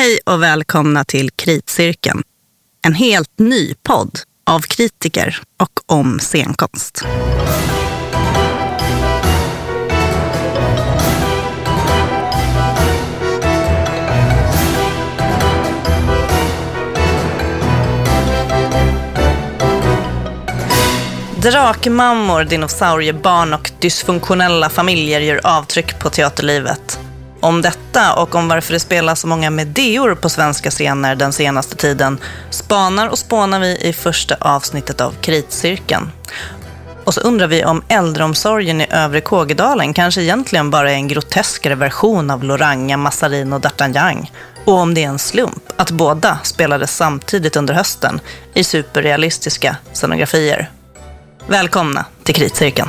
Hej 0.00 0.20
och 0.26 0.42
välkomna 0.42 1.04
till 1.04 1.30
Kritcirkeln. 1.30 2.22
En 2.86 2.94
helt 2.94 3.38
ny 3.38 3.74
podd 3.82 4.18
av 4.50 4.60
kritiker 4.60 5.40
och 5.62 5.96
om 5.96 6.18
scenkonst. 6.18 7.04
Drakmammor, 21.36 22.44
dinosauriebarn 22.44 23.54
och 23.54 23.70
dysfunktionella 23.80 24.68
familjer 24.68 25.20
gör 25.20 25.40
avtryck 25.44 25.98
på 25.98 26.10
teaterlivet. 26.10 27.00
Om 27.40 27.62
detta 27.62 28.14
och 28.14 28.34
om 28.34 28.48
varför 28.48 28.72
det 28.72 28.80
spelas 28.80 29.20
så 29.20 29.26
många 29.26 29.50
medeor 29.50 30.14
på 30.14 30.28
svenska 30.28 30.70
scener 30.70 31.14
den 31.14 31.32
senaste 31.32 31.76
tiden 31.76 32.18
spanar 32.50 33.08
och 33.08 33.18
spånar 33.18 33.60
vi 33.60 33.76
i 33.76 33.92
första 33.92 34.36
avsnittet 34.40 35.00
av 35.00 35.14
Kritcirkeln. 35.20 36.10
Och 37.04 37.14
så 37.14 37.20
undrar 37.20 37.46
vi 37.46 37.64
om 37.64 37.82
äldreomsorgen 37.88 38.80
i 38.80 38.86
Övre 38.90 39.20
Kågedalen 39.20 39.94
kanske 39.94 40.22
egentligen 40.22 40.70
bara 40.70 40.90
är 40.90 40.94
en 40.94 41.08
groteskare 41.08 41.74
version 41.74 42.30
av 42.30 42.44
Loranga, 42.44 42.96
Massarin 42.96 43.52
och 43.52 43.60
D'Artagnan. 43.60 44.26
Och 44.64 44.74
om 44.74 44.94
det 44.94 45.04
är 45.04 45.08
en 45.08 45.18
slump 45.18 45.62
att 45.76 45.90
båda 45.90 46.38
spelades 46.42 46.96
samtidigt 46.96 47.56
under 47.56 47.74
hösten 47.74 48.20
i 48.54 48.64
superrealistiska 48.64 49.76
scenografier. 49.92 50.70
Välkomna 51.46 52.04
till 52.22 52.34
Kritcirkeln. 52.34 52.88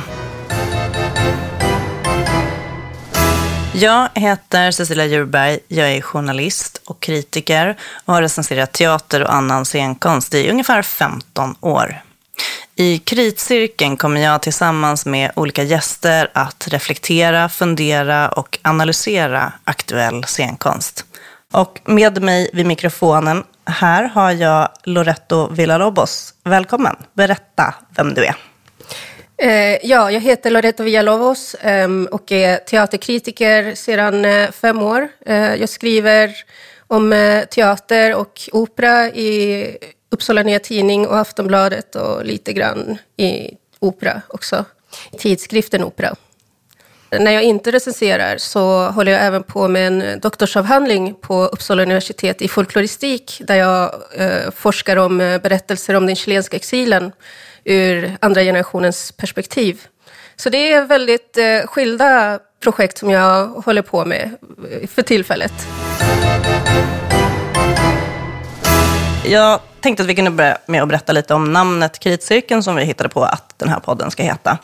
Jag 3.74 4.08
heter 4.14 4.70
Cecilia 4.70 5.06
Djurberg. 5.06 5.58
Jag 5.68 5.92
är 5.92 6.00
journalist 6.00 6.82
och 6.86 7.00
kritiker 7.00 7.76
och 8.04 8.14
har 8.14 8.22
recenserat 8.22 8.72
teater 8.72 9.22
och 9.22 9.34
annan 9.34 9.64
scenkonst 9.64 10.34
i 10.34 10.50
ungefär 10.50 10.82
15 10.82 11.54
år. 11.60 12.02
I 12.74 12.98
Kritcirkeln 12.98 13.96
kommer 13.96 14.20
jag 14.20 14.42
tillsammans 14.42 15.06
med 15.06 15.30
olika 15.36 15.62
gäster 15.62 16.30
att 16.32 16.68
reflektera, 16.68 17.48
fundera 17.48 18.28
och 18.28 18.58
analysera 18.62 19.52
aktuell 19.64 20.24
scenkonst. 20.24 21.04
Och 21.52 21.80
med 21.84 22.22
mig 22.22 22.50
vid 22.52 22.66
mikrofonen 22.66 23.44
här 23.64 24.04
har 24.04 24.30
jag 24.30 24.68
Loretto 24.84 25.48
Villalobos. 25.50 26.34
Välkommen. 26.44 26.96
Berätta 27.14 27.74
vem 27.96 28.14
du 28.14 28.24
är. 28.24 28.51
Eh, 29.42 29.78
ja, 29.82 30.10
jag 30.10 30.20
heter 30.20 30.50
Loreto 30.50 30.82
Villalobos 30.82 31.56
ehm, 31.60 32.08
och 32.10 32.32
är 32.32 32.56
teaterkritiker 32.56 33.74
sedan 33.74 34.24
eh, 34.24 34.50
fem 34.50 34.82
år. 34.82 35.08
Eh, 35.26 35.54
jag 35.54 35.68
skriver 35.68 36.30
om 36.86 37.12
eh, 37.12 37.44
teater 37.44 38.14
och 38.14 38.48
opera 38.52 39.08
i 39.08 39.76
Uppsala 40.10 40.42
Nya 40.42 40.58
Tidning 40.58 41.06
och 41.06 41.18
Aftonbladet 41.18 41.96
och 41.96 42.24
lite 42.24 42.52
grann 42.52 42.98
i 43.16 43.50
opera 43.78 44.22
också, 44.28 44.64
i 45.12 45.18
tidskriften 45.18 45.84
Opera. 45.84 46.14
När 47.10 47.32
jag 47.32 47.42
inte 47.42 47.70
recenserar 47.70 48.38
så 48.38 48.86
håller 48.86 49.12
jag 49.12 49.22
även 49.22 49.42
på 49.42 49.68
med 49.68 49.86
en 49.86 50.20
doktorsavhandling 50.20 51.14
på 51.14 51.44
Uppsala 51.44 51.82
universitet 51.82 52.42
i 52.42 52.48
folkloristik 52.48 53.40
där 53.44 53.54
jag 53.54 53.94
eh, 54.16 54.50
forskar 54.56 54.96
om 54.96 55.20
eh, 55.20 55.40
berättelser 55.40 55.94
om 55.94 56.06
den 56.06 56.16
chilenska 56.16 56.56
exilen 56.56 57.12
ur 57.64 58.16
andra 58.20 58.42
generationens 58.42 59.12
perspektiv. 59.12 59.86
Så 60.36 60.50
det 60.50 60.72
är 60.72 60.84
väldigt 60.84 61.36
eh, 61.36 61.66
skilda 61.66 62.38
projekt 62.60 62.98
som 62.98 63.10
jag 63.10 63.46
håller 63.46 63.82
på 63.82 64.04
med 64.04 64.30
eh, 64.70 64.88
för 64.88 65.02
tillfället. 65.02 65.52
Jag 69.24 69.60
tänkte 69.80 70.02
att 70.02 70.08
vi 70.08 70.14
kunde 70.14 70.30
börja 70.30 70.58
med 70.66 70.82
att 70.82 70.88
berätta 70.88 71.12
lite 71.12 71.34
om 71.34 71.52
namnet 71.52 71.98
Kritcirkeln 71.98 72.62
som 72.62 72.76
vi 72.76 72.84
hittade 72.84 73.08
på 73.08 73.24
att 73.24 73.58
den 73.58 73.68
här 73.68 73.80
podden 73.80 74.10
ska 74.10 74.22
heta. 74.22 74.58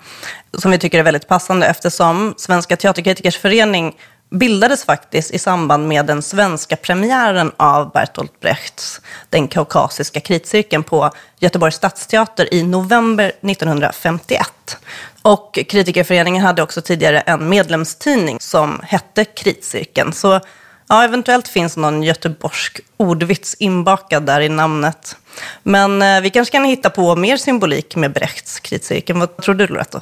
Som 0.58 0.70
vi 0.70 0.78
tycker 0.78 0.98
är 0.98 1.02
väldigt 1.02 1.28
passande 1.28 1.66
eftersom 1.66 2.34
Svenska 2.36 2.76
Teaterkritikers 2.76 3.38
Förening 3.38 3.96
bildades 4.30 4.84
faktiskt 4.84 5.30
i 5.30 5.38
samband 5.38 5.88
med 5.88 6.06
den 6.06 6.22
svenska 6.22 6.76
premiären 6.76 7.52
av 7.56 7.92
Bertolt 7.92 8.40
Brechts 8.40 9.00
Den 9.30 9.48
kaukasiska 9.48 10.20
kritcirkeln 10.20 10.82
på 10.82 11.10
Göteborgs 11.38 11.76
stadsteater 11.76 12.54
i 12.54 12.62
november 12.62 13.32
1951. 13.42 14.78
Och 15.22 15.58
Kritikerföreningen 15.68 16.42
hade 16.42 16.62
också 16.62 16.80
tidigare 16.80 17.20
en 17.20 17.48
medlemstidning 17.48 18.40
som 18.40 18.80
hette 18.82 19.24
Kritcirkeln. 19.24 20.12
Så 20.12 20.40
ja, 20.88 21.04
eventuellt 21.04 21.48
finns 21.48 21.76
någon 21.76 22.02
göteborgsk 22.02 22.80
ordvits 22.96 23.56
inbakad 23.58 24.26
där 24.26 24.40
i 24.40 24.48
namnet. 24.48 25.16
Men 25.62 26.02
eh, 26.02 26.20
vi 26.20 26.30
kanske 26.30 26.52
kan 26.52 26.64
hitta 26.64 26.90
på 26.90 27.16
mer 27.16 27.36
symbolik 27.36 27.96
med 27.96 28.12
Brechts 28.12 28.60
Kritcirkeln. 28.60 29.20
Vad 29.20 29.36
tror 29.36 29.54
du, 29.54 29.66
Loretto? 29.66 30.00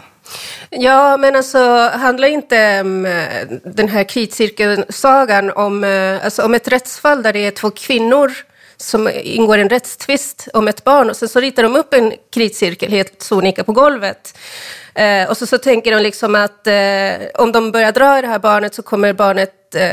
Ja, 0.70 1.16
men 1.16 1.36
alltså 1.36 1.88
handlar 1.88 2.28
inte 2.28 2.58
eh, 2.58 3.58
den 3.64 3.88
här 3.88 4.04
kritcirkelsagan 4.04 5.50
om, 5.50 5.84
eh, 5.84 6.24
alltså, 6.24 6.42
om 6.42 6.54
ett 6.54 6.68
rättsfall 6.68 7.22
där 7.22 7.32
det 7.32 7.46
är 7.46 7.50
två 7.50 7.70
kvinnor 7.70 8.32
som 8.76 9.10
ingår 9.22 9.58
en 9.58 9.68
rättstvist 9.68 10.48
om 10.52 10.68
ett 10.68 10.84
barn 10.84 11.10
och 11.10 11.16
sen 11.16 11.28
så 11.28 11.40
ritar 11.40 11.62
de 11.62 11.76
upp 11.76 11.94
en 11.94 12.12
kritcirkel 12.34 12.90
helt 12.90 13.22
sonika 13.22 13.64
på 13.64 13.72
golvet. 13.72 14.38
Eh, 14.96 15.28
och 15.28 15.36
så, 15.36 15.46
så 15.46 15.58
tänker 15.58 15.92
de 15.92 16.02
liksom 16.02 16.34
att 16.34 16.66
eh, 16.66 17.42
om 17.42 17.52
de 17.52 17.72
börjar 17.72 17.92
dra 17.92 18.18
i 18.18 18.22
det 18.22 18.28
här 18.28 18.38
barnet 18.38 18.74
så 18.74 18.82
kommer 18.82 19.12
barnet 19.12 19.74
eh, 19.74 19.90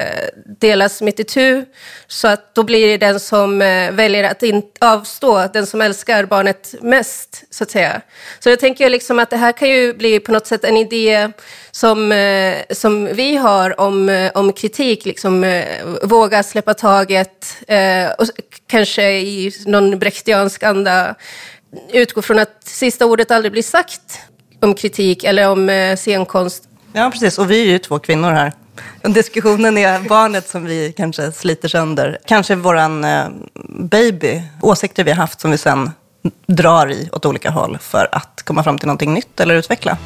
delas 0.59 1.01
mitt 1.01 1.19
i 1.19 1.23
tu. 1.23 1.65
Så 2.07 2.27
att 2.27 2.55
då 2.55 2.63
blir 2.63 2.87
det 2.87 2.97
den 2.97 3.19
som 3.19 3.61
eh, 3.61 3.91
väljer 3.91 4.23
att 4.23 4.43
in, 4.43 4.63
avstå, 4.81 5.47
den 5.53 5.65
som 5.65 5.81
älskar 5.81 6.25
barnet 6.25 6.75
mest, 6.81 7.43
så 7.49 7.63
att 7.63 7.71
säga. 7.71 8.01
Så 8.39 8.49
jag 8.49 8.59
tänker 8.59 8.89
liksom 8.89 9.19
att 9.19 9.29
det 9.29 9.37
här 9.37 9.51
kan 9.51 9.69
ju 9.69 9.93
bli 9.93 10.19
på 10.19 10.31
något 10.31 10.47
sätt 10.47 10.63
en 10.63 10.77
idé 10.77 11.29
som, 11.71 12.11
eh, 12.11 12.55
som 12.69 13.05
vi 13.05 13.35
har 13.35 13.81
om, 13.81 14.09
eh, 14.09 14.31
om 14.33 14.53
kritik, 14.53 15.05
liksom 15.05 15.43
eh, 15.43 15.65
våga 16.03 16.43
släppa 16.43 16.73
taget 16.73 17.57
eh, 17.67 18.11
och 18.17 18.27
kanske 18.67 19.11
i 19.11 19.51
någon 19.65 19.99
brechtiansk 19.99 20.63
anda 20.63 21.15
utgå 21.91 22.21
från 22.21 22.39
att 22.39 22.63
sista 22.63 23.05
ordet 23.05 23.31
aldrig 23.31 23.51
blir 23.51 23.63
sagt 23.63 24.19
om 24.63 24.75
kritik 24.75 25.23
eller 25.23 25.49
om 25.49 25.69
eh, 25.69 25.95
scenkonst. 25.95 26.63
Ja, 26.93 27.09
precis. 27.11 27.37
Och 27.37 27.51
vi 27.51 27.61
är 27.61 27.71
ju 27.71 27.79
två 27.79 27.99
kvinnor 27.99 28.31
här. 28.31 28.53
Diskussionen 29.01 29.77
är 29.77 29.99
barnet 29.99 30.49
som 30.49 30.65
vi 30.65 30.93
kanske 30.97 31.31
sliter 31.31 31.67
sönder. 31.67 32.17
Kanske 32.25 32.55
våran 32.55 33.03
eh, 33.03 33.25
baby. 33.69 34.41
Åsikter 34.61 35.03
vi 35.03 35.11
har 35.11 35.17
haft 35.17 35.41
som 35.41 35.51
vi 35.51 35.57
sen 35.57 35.91
drar 36.47 36.91
i 36.91 37.09
åt 37.11 37.25
olika 37.25 37.49
håll 37.49 37.77
för 37.81 38.07
att 38.11 38.41
komma 38.45 38.63
fram 38.63 38.77
till 38.77 38.87
någonting 38.87 39.13
nytt 39.13 39.39
eller 39.39 39.55
utveckla. 39.55 39.97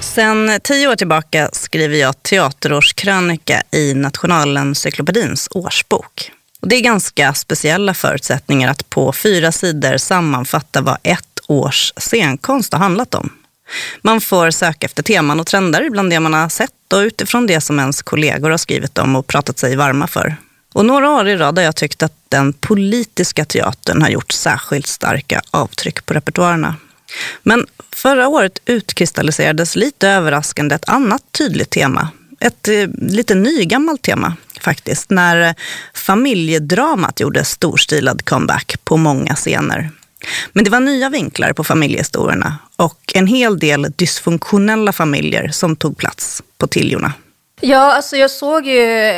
Sen 0.00 0.60
tio 0.62 0.88
år 0.88 0.96
tillbaka 0.96 1.48
skriver 1.52 1.96
jag 1.96 2.22
teaterårskrönika 2.22 3.62
i 3.70 3.94
Nationalencyklopedins 3.94 5.48
årsbok. 5.54 6.32
Och 6.62 6.68
det 6.68 6.76
är 6.76 6.80
ganska 6.80 7.34
speciella 7.34 7.94
förutsättningar 7.94 8.70
att 8.70 8.90
på 8.90 9.12
fyra 9.12 9.52
sidor 9.52 9.96
sammanfatta 9.96 10.80
vad 10.80 10.98
ett 11.02 11.40
års 11.46 11.92
scenkonst 11.96 12.72
har 12.72 12.80
handlat 12.80 13.14
om. 13.14 13.30
Man 14.02 14.20
får 14.20 14.50
söka 14.50 14.86
efter 14.86 15.02
teman 15.02 15.40
och 15.40 15.46
trender 15.46 15.90
bland 15.90 16.10
det 16.10 16.20
man 16.20 16.34
har 16.34 16.48
sett 16.48 16.92
och 16.92 16.98
utifrån 16.98 17.46
det 17.46 17.60
som 17.60 17.78
ens 17.78 18.02
kollegor 18.02 18.50
har 18.50 18.58
skrivit 18.58 18.98
om 18.98 19.16
och 19.16 19.26
pratat 19.26 19.58
sig 19.58 19.76
varma 19.76 20.06
för. 20.06 20.36
Och 20.72 20.84
några 20.84 21.10
år 21.10 21.28
i 21.28 21.36
rad 21.36 21.58
har 21.58 21.64
jag 21.64 21.76
tyckt 21.76 22.02
att 22.02 22.14
den 22.28 22.52
politiska 22.52 23.44
teatern 23.44 24.02
har 24.02 24.08
gjort 24.08 24.32
särskilt 24.32 24.86
starka 24.86 25.42
avtryck 25.50 26.06
på 26.06 26.14
repertoarerna. 26.14 26.76
Men 27.42 27.66
förra 27.92 28.28
året 28.28 28.58
utkristalliserades 28.64 29.76
lite 29.76 30.08
överraskande 30.08 30.74
ett 30.74 30.88
annat 30.88 31.22
tydligt 31.32 31.70
tema. 31.70 32.08
Ett 32.40 32.68
eh, 32.68 32.88
lite 32.98 33.34
nygammalt 33.34 34.02
tema 34.02 34.36
faktiskt, 34.62 35.10
när 35.10 35.54
familjedramat 35.94 37.20
gjorde 37.20 37.44
storstilad 37.44 38.24
comeback 38.24 38.74
på 38.84 38.96
många 38.96 39.34
scener. 39.34 39.90
Men 40.52 40.64
det 40.64 40.70
var 40.70 40.80
nya 40.80 41.08
vinklar 41.08 41.52
på 41.52 41.64
familjehistorierna 41.64 42.58
och 42.76 43.12
en 43.14 43.26
hel 43.26 43.58
del 43.58 43.92
dysfunktionella 43.96 44.92
familjer 44.92 45.48
som 45.48 45.76
tog 45.76 45.96
plats 45.96 46.42
på 46.58 46.66
tiljorna. 46.66 47.12
Ja, 47.64 47.92
alltså 47.92 48.16
jag 48.16 48.30
såg 48.30 48.66
ju 48.66 49.12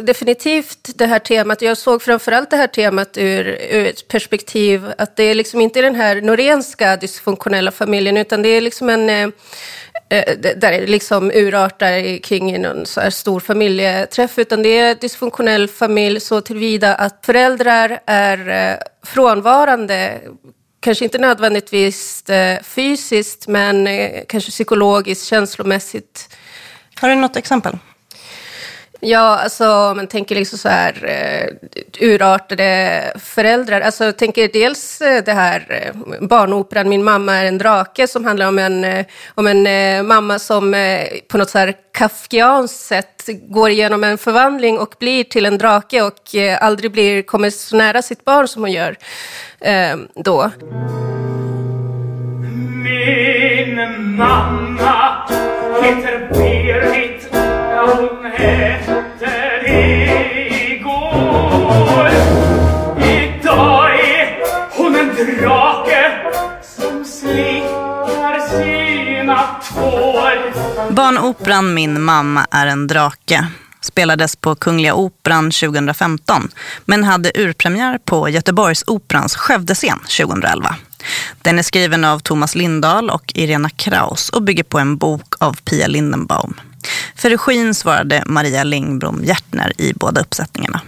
definitivt 0.00 0.90
det 0.94 1.06
här 1.06 1.18
temat. 1.18 1.62
Jag 1.62 1.78
såg 1.78 2.02
framförallt 2.02 2.50
det 2.50 2.56
här 2.56 2.66
temat 2.66 3.16
ur, 3.16 3.58
ur 3.70 3.86
ett 3.86 4.08
perspektiv 4.08 4.92
att 4.98 5.16
det 5.16 5.24
är 5.24 5.34
liksom 5.34 5.60
inte 5.60 5.82
den 5.82 5.94
här 5.94 6.20
norenska 6.20 6.96
dysfunktionella 6.96 7.70
familjen, 7.70 8.16
utan 8.16 8.42
det 8.42 8.48
är 8.48 8.60
liksom 8.60 8.88
en 8.88 9.10
eh, 9.10 9.28
Eh, 10.12 10.36
där 10.36 10.72
det 10.72 10.86
liksom 10.86 11.30
urartar 11.30 12.18
kring 12.18 12.62
någon 12.62 12.86
så 12.86 13.00
här 13.00 13.10
stor 13.10 13.40
familjeträff, 13.40 14.38
utan 14.38 14.62
det 14.62 14.78
är 14.78 14.94
dysfunktionell 14.94 15.68
familj 15.68 16.20
så 16.20 16.40
tillvida 16.40 16.94
att 16.94 17.26
föräldrar 17.26 18.00
är 18.06 18.48
eh, 18.48 18.78
frånvarande 19.06 20.20
kanske 20.80 21.04
inte 21.04 21.18
nödvändigtvis 21.18 22.30
eh, 22.30 22.62
fysiskt, 22.62 23.48
men 23.48 23.88
kanske 24.28 24.50
psykologiskt, 24.50 25.26
känslomässigt. 25.26 26.36
Har 27.00 27.08
du 27.08 27.14
något 27.14 27.36
exempel? 27.36 27.78
Ja, 29.02 29.38
alltså 29.38 29.68
om 29.68 29.96
man 29.96 30.06
tänker 30.06 30.34
liksom 30.34 30.58
så 30.58 30.68
här 30.68 31.04
uh, 31.04 32.08
urartade 32.08 33.02
föräldrar. 33.18 33.80
Alltså 33.80 34.04
jag 34.04 34.16
tänker 34.16 34.48
dels 34.48 35.00
eh, 35.00 35.24
det 35.24 35.32
här 35.32 35.90
uh, 35.94 36.26
barnoperan 36.28 36.88
Min 36.88 37.04
mamma 37.04 37.34
är 37.34 37.44
en 37.44 37.58
drake 37.58 38.06
som 38.06 38.24
handlar 38.24 38.48
om 38.48 38.58
en, 38.58 38.84
uh, 38.84 39.04
om 39.34 39.46
en 39.46 40.06
mamma 40.06 40.38
som 40.38 40.74
på 41.28 41.38
något 41.38 41.50
så 41.50 41.58
här 41.58 41.74
kafkianskt 41.92 42.80
sätt 42.80 43.28
går 43.48 43.70
igenom 43.70 44.04
en 44.04 44.18
förvandling 44.18 44.78
och 44.78 44.94
blir 44.98 45.24
till 45.24 45.46
en 45.46 45.58
drake 45.58 46.02
och 46.02 46.34
aldrig 46.60 46.92
blir, 46.92 47.22
kommer 47.22 47.50
så 47.50 47.76
nära 47.76 48.02
sitt 48.02 48.24
barn 48.24 48.48
som 48.48 48.62
hon 48.62 48.72
gör 48.72 48.96
då. 50.14 50.50
Min 52.82 54.16
mamma 54.16 55.26
heter 55.82 56.28
Berit, 56.32 57.28
hon 57.96 58.30
heter 58.32 58.89
Barnoperan 70.94 71.74
Min 71.74 72.02
mamma 72.02 72.46
är 72.50 72.66
en 72.66 72.86
drake 72.86 73.46
spelades 73.80 74.36
på 74.36 74.54
Kungliga 74.54 74.94
Operan 74.94 75.50
2015 75.50 76.48
men 76.84 77.04
hade 77.04 77.32
urpremiär 77.34 77.98
på 78.04 78.28
Göteborgsoperans 78.28 79.36
Skövdescen 79.36 79.98
2011. 79.98 80.76
Den 81.42 81.58
är 81.58 81.62
skriven 81.62 82.04
av 82.04 82.18
Thomas 82.18 82.54
Lindahl 82.54 83.10
och 83.10 83.32
Irena 83.34 83.70
Kraus 83.70 84.28
och 84.28 84.42
bygger 84.42 84.64
på 84.64 84.78
en 84.78 84.96
bok 84.96 85.34
av 85.38 85.52
Pia 85.64 85.86
Lindenbaum. 85.86 86.60
För 87.14 87.30
regin 87.30 87.74
svarade 87.74 88.22
Maria 88.26 88.64
Lingblom 88.64 89.20
Hjärtner 89.24 89.72
i 89.80 89.92
båda 89.96 90.20
uppsättningarna. 90.20 90.80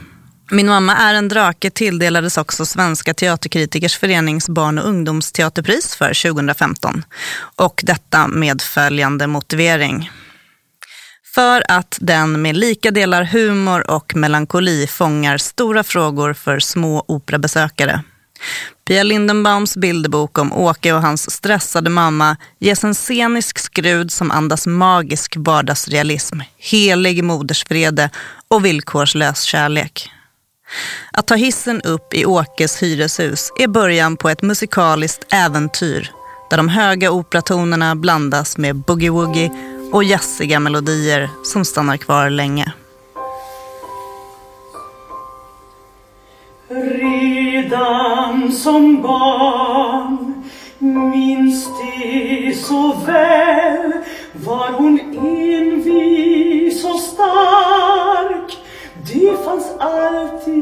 Min 0.53 0.67
mamma 0.67 0.97
är 0.97 1.15
en 1.15 1.29
drake 1.29 1.71
tilldelades 1.71 2.39
också 2.39 2.67
Svenska 2.67 3.15
Teaterkritikers 3.15 3.97
förenings 3.97 4.49
barn 4.49 4.79
och 4.79 4.89
ungdomsteaterpris 4.89 5.95
för 5.95 6.33
2015. 6.33 7.05
Och 7.57 7.81
detta 7.85 8.29
med 8.29 8.63
följande 8.63 9.27
motivering. 9.27 10.11
För 11.35 11.65
att 11.69 11.99
den 12.01 12.43
med 12.43 12.57
lika 12.57 12.91
delar 12.91 13.25
humor 13.25 13.91
och 13.91 14.17
melankoli 14.17 14.87
fångar 14.87 15.39
stora 15.39 15.83
frågor 15.83 16.33
för 16.33 16.59
små 16.59 17.05
operabesökare. 17.09 18.03
Pia 18.87 19.03
Lindenbaums 19.03 19.77
bilderbok 19.77 20.39
om 20.39 20.53
Åke 20.53 20.93
och 20.93 21.03
hans 21.03 21.31
stressade 21.31 21.91
mamma 21.91 22.37
ges 22.59 22.85
en 22.85 22.95
scenisk 22.95 23.59
skrud 23.59 24.13
som 24.13 24.31
andas 24.31 24.67
magisk 24.67 25.35
vardagsrealism, 25.37 26.41
helig 26.59 27.25
modersvrede 27.25 28.11
och 28.49 28.65
villkorslös 28.65 29.43
kärlek. 29.43 30.11
Att 31.13 31.27
ta 31.27 31.35
hissen 31.35 31.83
upp 31.83 32.15
i 32.15 32.27
Åkes 32.27 32.83
hyreshus 32.83 33.53
är 33.59 33.67
början 33.67 34.17
på 34.17 34.29
ett 34.29 34.43
musikaliskt 34.43 35.33
äventyr 35.33 36.11
där 36.51 36.57
de 36.57 36.69
höga 36.69 37.11
operatonerna 37.11 37.97
blandas 37.97 38.59
med 38.59 38.77
boogie-woogie 38.77 39.51
och 39.93 40.05
jazziga 40.05 40.61
melodier 40.61 41.31
som 41.45 41.65
stannar 41.65 41.97
kvar 41.97 42.31
länge. 42.31 42.73
Redan 46.69 48.53
som 48.53 49.03
barn 49.03 50.45
minns 50.79 51.67
det 51.67 52.55
så 52.57 52.93
väl 53.07 53.93
var 54.33 54.73
hon 54.73 55.01
envis 55.01 56.85
och 56.85 57.01
stark. 57.01 57.72
Det 59.23 59.37
fanns 59.45 59.75
alltid 59.79 60.53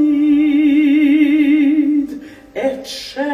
ett 2.55 2.87
skäl. 2.89 3.31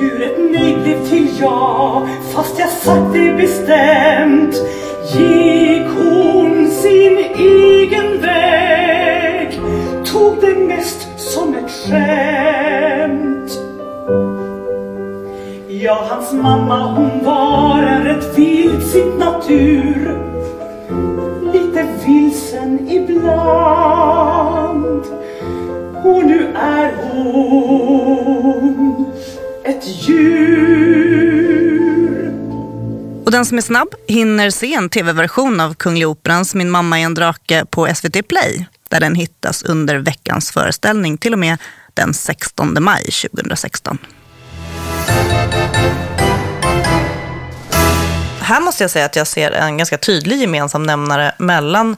Hur 0.00 0.22
ett 0.22 0.38
nej 0.50 0.76
blev 0.82 1.08
till 1.08 1.28
ja, 1.40 2.08
fast 2.34 2.58
jag 2.58 2.68
sagt 2.68 3.12
det 3.12 3.32
bestämt 3.32 4.54
gick 5.14 5.86
hon 5.96 6.70
sin 6.70 7.18
egen 7.36 8.20
väg 8.20 9.60
tog 10.04 10.40
det 10.40 10.54
mest 10.54 11.08
som 11.16 11.54
ett 11.54 11.70
skäl. 11.70 12.83
Ja, 15.84 16.06
hans 16.10 16.32
mamma 16.32 16.86
hon 16.86 17.24
var 17.24 17.82
en 17.82 18.04
rätt 18.04 18.38
vildsint 18.38 19.18
natur. 19.18 20.18
Lite 21.52 21.88
vilsen 22.06 22.90
ibland. 22.90 25.04
Och 26.04 26.24
nu 26.24 26.52
är 26.56 26.92
hon 27.12 29.06
ett 29.64 29.86
djur. 29.86 31.44
Och 33.24 33.30
den 33.30 33.44
som 33.44 33.58
är 33.58 33.62
snabb 33.62 33.88
hinner 34.06 34.50
se 34.50 34.74
en 34.74 34.88
tv-version 34.88 35.60
av 35.60 35.74
Kungliga 35.74 36.08
Operans 36.08 36.54
Min 36.54 36.70
mamma 36.70 37.00
är 37.00 37.04
en 37.04 37.14
drake 37.14 37.64
på 37.70 37.94
SVT 37.94 38.28
Play 38.28 38.66
där 38.88 39.00
den 39.00 39.14
hittas 39.14 39.62
under 39.62 39.96
veckans 39.96 40.50
föreställning 40.50 41.18
till 41.18 41.32
och 41.32 41.38
med 41.38 41.58
den 41.94 42.14
16 42.14 42.76
maj 42.80 43.04
2016. 43.04 43.98
Här 48.40 48.60
måste 48.60 48.84
jag 48.84 48.90
säga 48.90 49.04
att 49.04 49.16
jag 49.16 49.26
ser 49.26 49.50
en 49.50 49.78
ganska 49.78 49.98
tydlig 49.98 50.40
gemensam 50.40 50.82
nämnare 50.82 51.34
mellan 51.38 51.96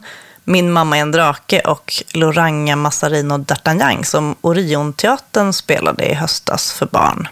Min 0.49 0.71
mamma 0.71 0.97
är 0.97 1.01
en 1.01 1.11
drake 1.11 1.59
och 1.59 2.03
Loranga 2.13 2.75
Massarino 2.75 3.37
d'Artagnan 3.37 4.03
som 4.03 4.35
Orionteatern 4.41 5.53
spelade 5.53 6.05
i 6.05 6.13
höstas 6.13 6.73
för 6.73 6.85
barn. 6.85 7.27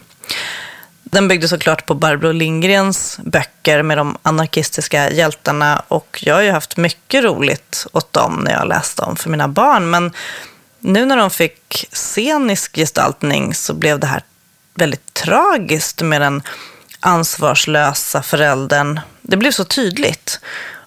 Den 1.04 1.28
byggde 1.28 1.48
såklart 1.48 1.86
på 1.86 1.94
Barbro 1.94 2.32
Lindgrens 2.32 3.20
böcker 3.24 3.84
med 3.84 3.98
de 3.98 4.18
anarkistiska 4.22 5.12
hjältarna 5.12 5.84
och 5.88 6.20
jag 6.26 6.36
har 6.36 6.42
ju 6.42 6.52
haft 6.52 6.78
mycket 6.78 7.24
roligt 7.24 7.88
åt 7.92 8.14
dem 8.14 8.42
när 8.44 8.52
jag 8.52 8.68
läste 8.68 9.02
dem 9.02 9.16
för 9.16 9.30
mina 9.30 9.48
barn. 9.48 9.90
Men 9.90 10.12
nu 10.80 11.06
när 11.06 11.18
de 11.18 11.30
fick 11.30 11.86
scenisk 11.92 12.76
gestaltning 12.76 13.54
så 13.54 13.74
blev 13.74 14.00
det 14.00 14.08
här 14.08 14.24
väldigt 14.76 15.14
tragiskt 15.14 16.02
med 16.02 16.22
den 16.22 16.42
ansvarslösa 17.00 18.22
föräldern. 18.24 19.00
Det 19.22 19.38
blev 19.38 19.52
så 19.52 19.64
tydligt. 19.64 20.40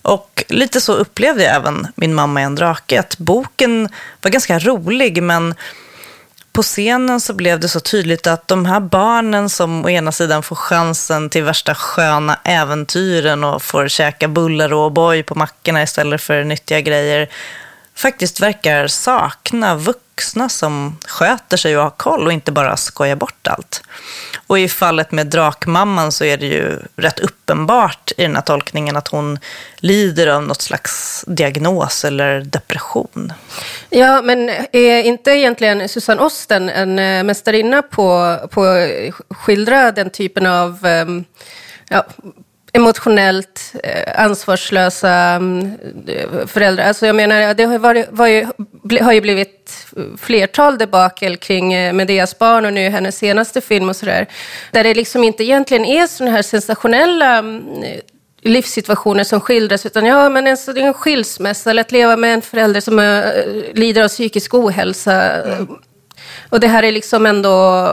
Och 0.02 0.44
lite 0.48 0.80
så 0.80 0.92
upplevde 0.92 1.44
jag 1.44 1.54
även 1.54 1.86
Min 1.94 2.14
mamma 2.14 2.40
är 2.40 2.44
en 2.44 2.54
drake, 2.54 3.00
att 3.00 3.18
boken 3.18 3.88
var 4.22 4.30
ganska 4.30 4.58
rolig 4.58 5.22
men 5.22 5.54
på 6.52 6.62
scenen 6.62 7.20
så 7.20 7.32
blev 7.32 7.60
det 7.60 7.68
så 7.68 7.80
tydligt 7.80 8.26
att 8.26 8.48
de 8.48 8.66
här 8.66 8.80
barnen 8.80 9.48
som 9.48 9.84
å 9.84 9.88
ena 9.88 10.12
sidan 10.12 10.42
får 10.42 10.56
chansen 10.56 11.30
till 11.30 11.44
värsta 11.44 11.74
sköna 11.74 12.38
äventyren 12.44 13.44
och 13.44 13.62
får 13.62 13.88
käka 13.88 14.28
bullar 14.28 14.72
och 14.72 14.92
boy 14.92 15.22
på 15.22 15.34
mackorna 15.34 15.82
istället 15.82 16.22
för 16.22 16.44
nyttiga 16.44 16.80
grejer, 16.80 17.28
faktiskt 17.98 18.40
verkar 18.40 18.86
sakna 18.86 19.76
vuxna 19.76 20.48
som 20.48 20.98
sköter 21.06 21.56
sig 21.56 21.76
och 21.76 21.82
har 21.82 21.90
koll 21.90 22.26
och 22.26 22.32
inte 22.32 22.52
bara 22.52 22.76
skojar 22.76 23.16
bort 23.16 23.46
allt. 23.46 23.82
Och 24.46 24.58
i 24.58 24.68
fallet 24.68 25.12
med 25.12 25.26
drakmamman 25.26 26.12
så 26.12 26.24
är 26.24 26.36
det 26.36 26.46
ju 26.46 26.78
rätt 26.96 27.18
uppenbart 27.18 28.12
i 28.16 28.22
den 28.22 28.34
här 28.34 28.42
tolkningen 28.42 28.96
att 28.96 29.08
hon 29.08 29.38
lider 29.76 30.26
av 30.26 30.42
något 30.42 30.62
slags 30.62 31.24
diagnos 31.26 32.04
eller 32.04 32.40
depression. 32.40 33.32
Ja, 33.90 34.22
men 34.22 34.48
är 34.72 35.02
inte 35.02 35.30
egentligen 35.30 35.88
Susanne 35.88 36.22
Osten 36.22 36.68
en 36.68 36.98
eh, 36.98 37.24
mästarinna 37.24 37.82
på, 37.82 38.12
att 38.12 38.54
skildra 39.30 39.92
den 39.92 40.10
typen 40.10 40.46
av 40.46 40.86
ehm, 40.86 41.24
ja, 41.88 42.06
emotionellt 42.72 43.74
eh, 43.82 44.22
ansvarslösa 44.24 45.10
mm, 45.10 45.78
föräldrar. 46.46 46.84
Alltså 46.84 47.06
jag 47.06 47.16
menar, 47.16 47.54
det 47.54 47.64
har, 47.64 47.78
varit, 47.78 48.06
var 48.10 49.02
har 49.02 49.12
ju 49.12 49.20
blivit 49.20 49.86
flertal 50.18 50.78
debakel 50.78 51.36
kring 51.36 51.72
eh, 51.72 51.92
Medeas 51.92 52.38
barn 52.38 52.64
och 52.64 52.72
nu 52.72 52.88
hennes 52.88 53.18
senaste 53.18 53.60
film 53.60 53.88
och 53.88 53.96
sådär. 53.96 54.26
Där 54.70 54.84
det 54.84 54.94
liksom 54.94 55.24
inte 55.24 55.44
egentligen 55.44 55.84
är 55.84 56.06
sådana 56.06 56.36
här 56.36 56.42
sensationella 56.42 57.38
mm, 57.38 57.64
livssituationer 58.42 59.24
som 59.24 59.40
skildras, 59.40 59.86
utan 59.86 60.06
ja, 60.06 60.28
men 60.28 60.46
är 60.46 60.78
en 60.78 60.94
skilsmässa 60.94 61.70
eller 61.70 61.80
att 61.80 61.92
leva 61.92 62.16
med 62.16 62.34
en 62.34 62.42
förälder 62.42 62.80
som 62.80 63.22
lider 63.74 64.02
av 64.02 64.08
psykisk 64.08 64.54
ohälsa. 64.54 65.42
Mm. 65.42 65.68
Och 66.50 66.60
det 66.60 66.68
här 66.68 66.82
är 66.82 66.92
liksom 66.92 67.26
ändå 67.26 67.88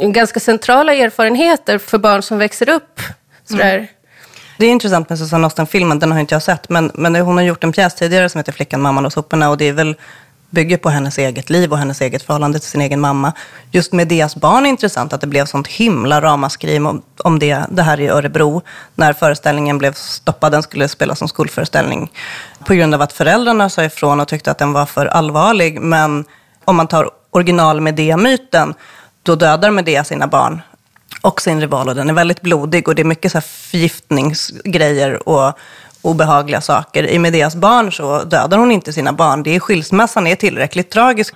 ganska 0.00 0.40
centrala 0.40 0.94
erfarenheter 0.94 1.78
för 1.78 1.98
barn 1.98 2.22
som 2.22 2.38
växer 2.38 2.68
upp. 2.68 3.00
Sådär. 3.44 3.74
Mm. 3.74 3.86
Det 4.58 4.66
är 4.66 4.70
intressant 4.70 5.08
med 5.08 5.18
Susanne 5.18 5.46
Osten-filmen, 5.46 5.98
den 5.98 6.12
har 6.12 6.20
inte 6.20 6.34
jag 6.34 6.42
sett, 6.42 6.68
men, 6.68 6.90
men 6.94 7.16
hon 7.16 7.36
har 7.36 7.44
gjort 7.44 7.64
en 7.64 7.72
pjäs 7.72 7.94
tidigare 7.94 8.28
som 8.28 8.38
heter 8.38 8.52
Flickan, 8.52 8.80
mamman 8.80 9.06
och 9.06 9.12
soporna 9.12 9.50
och 9.50 9.56
det 9.56 9.68
är 9.68 9.72
väl 9.72 9.96
bygger 10.50 10.76
på 10.76 10.88
hennes 10.88 11.18
eget 11.18 11.50
liv 11.50 11.72
och 11.72 11.78
hennes 11.78 12.00
eget 12.00 12.22
förhållande 12.22 12.58
till 12.58 12.68
sin 12.68 12.80
egen 12.80 13.00
mamma. 13.00 13.32
Just 13.70 13.92
Medeas 13.92 14.36
barn 14.36 14.66
är 14.66 14.70
intressant, 14.70 15.12
att 15.12 15.20
det 15.20 15.26
blev 15.26 15.44
sånt 15.44 15.66
himla 15.66 16.20
ramaskri 16.20 16.78
om, 16.78 17.02
om 17.24 17.38
det, 17.38 17.64
det 17.70 17.82
här 17.82 18.00
i 18.00 18.08
Örebro, 18.08 18.62
när 18.94 19.12
föreställningen 19.12 19.78
blev 19.78 19.92
stoppad. 19.92 20.52
Den 20.52 20.62
skulle 20.62 20.88
spelas 20.88 21.18
som 21.18 21.28
skolföreställning 21.28 22.12
på 22.64 22.74
grund 22.74 22.94
av 22.94 23.02
att 23.02 23.12
föräldrarna 23.12 23.70
sa 23.70 23.84
ifrån 23.84 24.20
och 24.20 24.28
tyckte 24.28 24.50
att 24.50 24.58
den 24.58 24.72
var 24.72 24.86
för 24.86 25.06
allvarlig. 25.06 25.80
Men 25.80 26.24
om 26.64 26.76
man 26.76 26.86
tar 26.86 27.10
original 27.30 27.80
Medea-myten, 27.80 28.74
då 29.22 29.34
dödar 29.34 29.70
Medea 29.70 30.04
sina 30.04 30.26
barn 30.26 30.62
och 31.28 31.40
sin 31.40 31.60
rival 31.60 31.88
och 31.88 31.94
den 31.94 32.10
är 32.10 32.14
väldigt 32.14 32.40
blodig 32.40 32.88
och 32.88 32.94
det 32.94 33.02
är 33.02 33.04
mycket 33.04 33.32
så 33.32 33.40
förgiftningsgrejer 33.40 35.28
och 35.28 35.58
obehagliga 36.02 36.60
saker. 36.60 37.06
I 37.06 37.18
Medeas 37.18 37.56
barn 37.56 37.92
så 37.92 38.24
dödar 38.24 38.58
hon 38.58 38.72
inte 38.72 38.92
sina 38.92 39.12
barn. 39.12 39.42
Det 39.42 39.56
är 39.56 39.60
skilsmässan 39.60 40.26
är 40.26 40.36
tillräckligt 40.36 40.90
tragisk. 40.90 41.34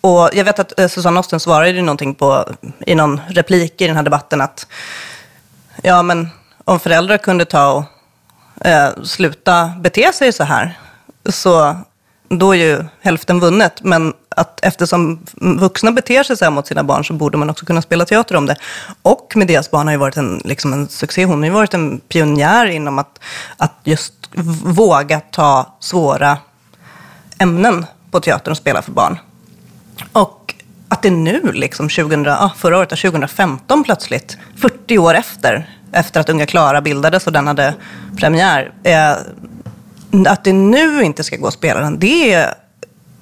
Och 0.00 0.30
jag 0.32 0.44
vet 0.44 0.58
att 0.58 0.80
eh, 0.80 0.88
Susanne 0.88 1.20
Osten 1.20 1.40
svarade 1.40 1.82
någonting 1.82 2.14
på, 2.14 2.44
i 2.86 2.94
någon 2.94 3.20
replik 3.28 3.80
i 3.80 3.86
den 3.86 3.96
här 3.96 4.02
debatten 4.02 4.40
att 4.40 4.66
ja, 5.82 6.02
men 6.02 6.28
om 6.64 6.80
föräldrar 6.80 7.18
kunde 7.18 7.44
ta 7.44 7.72
och 7.72 8.66
eh, 8.66 8.90
sluta 9.04 9.72
bete 9.80 10.12
sig 10.12 10.32
så 10.32 10.44
här, 10.44 10.78
så 11.28 11.76
då 12.38 12.54
är 12.54 12.58
ju 12.58 12.84
hälften 13.00 13.40
vunnet. 13.40 13.82
Men 13.82 14.14
att 14.28 14.60
eftersom 14.62 15.26
vuxna 15.60 15.92
beter 15.92 16.22
sig 16.22 16.36
så 16.36 16.44
här 16.44 16.52
mot 16.52 16.66
sina 16.66 16.84
barn 16.84 17.04
så 17.04 17.12
borde 17.12 17.38
man 17.38 17.50
också 17.50 17.66
kunna 17.66 17.82
spela 17.82 18.04
teater 18.04 18.36
om 18.36 18.46
det. 18.46 18.56
Och 19.02 19.32
Medeas 19.36 19.70
barn 19.70 19.86
har 19.86 19.92
ju 19.92 19.98
varit 19.98 20.16
en, 20.16 20.42
liksom 20.44 20.72
en 20.72 20.88
succé. 20.88 21.24
Hon 21.24 21.38
har 21.38 21.44
ju 21.44 21.52
varit 21.52 21.74
en 21.74 22.00
pionjär 22.00 22.66
inom 22.66 22.98
att, 22.98 23.20
att 23.56 23.74
just 23.84 24.14
våga 24.64 25.20
ta 25.20 25.76
svåra 25.80 26.38
ämnen 27.38 27.86
på 28.10 28.20
teatern 28.20 28.50
och 28.50 28.56
spela 28.56 28.82
för 28.82 28.92
barn. 28.92 29.18
Och 30.12 30.54
att 30.88 31.02
det 31.02 31.10
nu, 31.10 31.52
liksom 31.52 31.88
2000, 31.88 32.26
ah, 32.28 32.50
förra 32.56 32.78
året, 32.78 32.88
2015 32.88 33.84
plötsligt, 33.84 34.38
40 34.56 34.98
år 34.98 35.14
efter, 35.14 35.70
efter 35.92 36.20
att 36.20 36.28
Unga 36.28 36.46
Klara 36.46 36.80
bildades 36.80 37.26
och 37.26 37.32
den 37.32 37.46
hade 37.46 37.74
premiär, 38.16 38.72
eh, 38.82 39.14
att 40.26 40.44
det 40.44 40.52
nu 40.52 41.02
inte 41.02 41.24
ska 41.24 41.36
gå 41.36 41.46
att 41.46 41.54
spela 41.54 41.80
den, 41.80 41.98
det 41.98 42.32
är, 42.32 42.54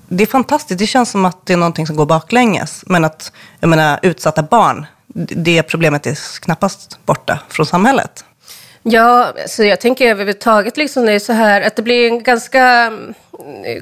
det 0.08 0.22
är 0.24 0.26
fantastiskt. 0.26 0.78
Det 0.78 0.86
känns 0.86 1.10
som 1.10 1.24
att 1.24 1.46
det 1.46 1.52
är 1.52 1.56
någonting 1.56 1.86
som 1.86 1.96
går 1.96 2.06
baklänges. 2.06 2.82
Men 2.86 3.04
att, 3.04 3.32
jag 3.60 3.68
menar, 3.68 3.98
utsatta 4.02 4.42
barn, 4.42 4.86
det 5.14 5.62
problemet 5.62 6.06
är 6.06 6.40
knappast 6.40 6.98
borta 7.06 7.38
från 7.48 7.66
samhället. 7.66 8.24
Ja, 8.82 9.32
så 9.46 9.64
jag 9.64 9.80
tänker 9.80 10.10
överhuvudtaget 10.10 10.76
liksom 10.76 11.06
det 11.06 11.12
är 11.12 11.18
så 11.18 11.32
här 11.32 11.60
att 11.60 11.76
det 11.76 11.82
blir 11.82 12.08
en 12.08 12.22
ganska 12.22 12.62
mm, 12.62 13.14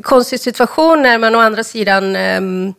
konstig 0.02 0.40
situation 0.40 1.02
när 1.02 1.18
man 1.18 1.34
å 1.34 1.38
andra 1.38 1.64
sidan 1.64 2.16
um, 2.16 2.74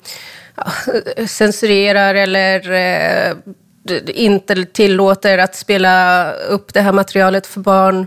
censurerar 1.27 2.15
eller 2.15 2.71
eh, 2.71 3.35
inte 4.07 4.65
tillåter 4.65 5.37
att 5.37 5.55
spela 5.55 6.31
upp 6.31 6.73
det 6.73 6.81
här 6.81 6.91
materialet 6.91 7.47
för 7.47 7.59
barn. 7.59 8.05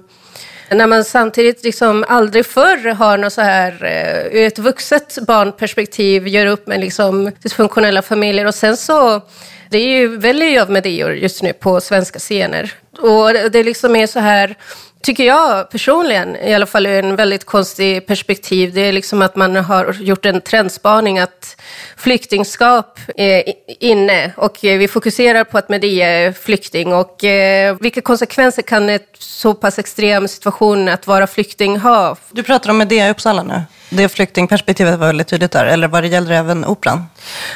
När 0.74 0.86
man 0.86 1.04
samtidigt 1.04 1.64
liksom 1.64 2.04
aldrig 2.08 2.46
förr 2.46 2.88
har 2.92 3.18
något 3.18 3.32
så 3.32 3.40
här, 3.40 3.84
eh, 3.84 4.38
ur 4.38 4.46
ett 4.46 4.58
vuxet 4.58 5.18
barnperspektiv, 5.26 6.28
gör 6.28 6.46
upp 6.46 6.66
med 6.66 6.80
liksom 6.80 7.32
dysfunktionella 7.42 8.02
familjer 8.02 8.46
och 8.46 8.54
sen 8.54 8.76
så 8.76 9.22
det 9.70 9.78
är 9.78 9.86
ju 9.86 10.16
väldigt 10.16 10.60
av 10.60 10.70
medior 10.70 11.12
just 11.14 11.42
nu 11.42 11.52
på 11.52 11.80
svenska 11.80 12.18
scener. 12.18 12.72
Och 12.98 13.32
det 13.50 13.62
liksom 13.62 13.96
är 13.96 14.06
så 14.06 14.20
här, 14.20 14.54
tycker 15.02 15.24
jag 15.24 15.70
personligen, 15.70 16.36
i 16.36 16.54
alla 16.54 16.66
fall 16.66 16.86
ur 16.86 17.04
en 17.04 17.16
väldigt 17.16 17.44
konstig 17.44 18.06
perspektiv. 18.06 18.72
Det 18.74 18.80
är 18.80 18.92
liksom 18.92 19.22
att 19.22 19.36
man 19.36 19.56
har 19.56 19.92
gjort 20.00 20.26
en 20.26 20.40
trendspaning 20.40 21.18
att 21.18 21.60
flyktingskap 22.02 23.00
är 23.16 23.42
inne 23.66 24.32
och 24.36 24.58
vi 24.62 24.88
fokuserar 24.88 25.44
på 25.44 25.58
att 25.58 25.68
Medea 25.68 26.08
är 26.08 26.32
flykting 26.32 26.94
och 26.94 27.24
eh, 27.24 27.76
vilka 27.80 28.00
konsekvenser 28.00 28.62
kan 28.62 28.88
ett 28.88 29.08
så 29.18 29.54
pass 29.54 29.78
extrem 29.78 30.28
situation 30.28 30.88
att 30.88 31.06
vara 31.06 31.26
flykting 31.26 31.78
ha? 31.78 32.16
Du 32.30 32.42
pratar 32.42 32.70
om 32.70 32.78
Medea 32.78 33.08
i 33.08 33.10
Uppsala 33.10 33.42
nu? 33.42 33.62
Det 33.90 34.08
flyktingperspektivet 34.08 34.98
var 34.98 35.06
väldigt 35.06 35.28
tydligt 35.28 35.52
där, 35.52 35.66
eller 35.66 35.88
vad 35.88 36.02
det 36.02 36.08
gällde 36.08 36.36
även 36.36 36.64
operan? 36.64 37.04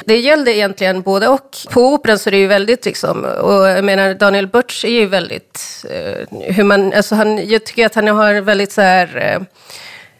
Det 0.04 0.18
gällde 0.18 0.56
egentligen 0.56 1.02
både 1.02 1.28
och. 1.28 1.56
På 1.70 1.94
operan 1.94 2.18
så 2.18 2.28
är 2.28 2.30
det 2.30 2.38
ju 2.38 2.46
väldigt 2.46 2.84
liksom, 2.84 3.24
och 3.24 3.68
jag 3.68 3.84
menar 3.84 4.14
Daniel 4.14 4.46
Butch 4.46 4.84
är 4.84 4.88
ju 4.88 5.06
väldigt, 5.06 5.84
eh, 5.90 6.54
human, 6.54 6.92
alltså 6.92 7.14
han, 7.14 7.48
jag 7.48 7.66
tycker 7.66 7.86
att 7.86 7.94
han 7.94 8.08
har 8.08 8.40
väldigt 8.40 8.72
så 8.72 8.80
här, 8.80 9.16
eh, 9.16 9.42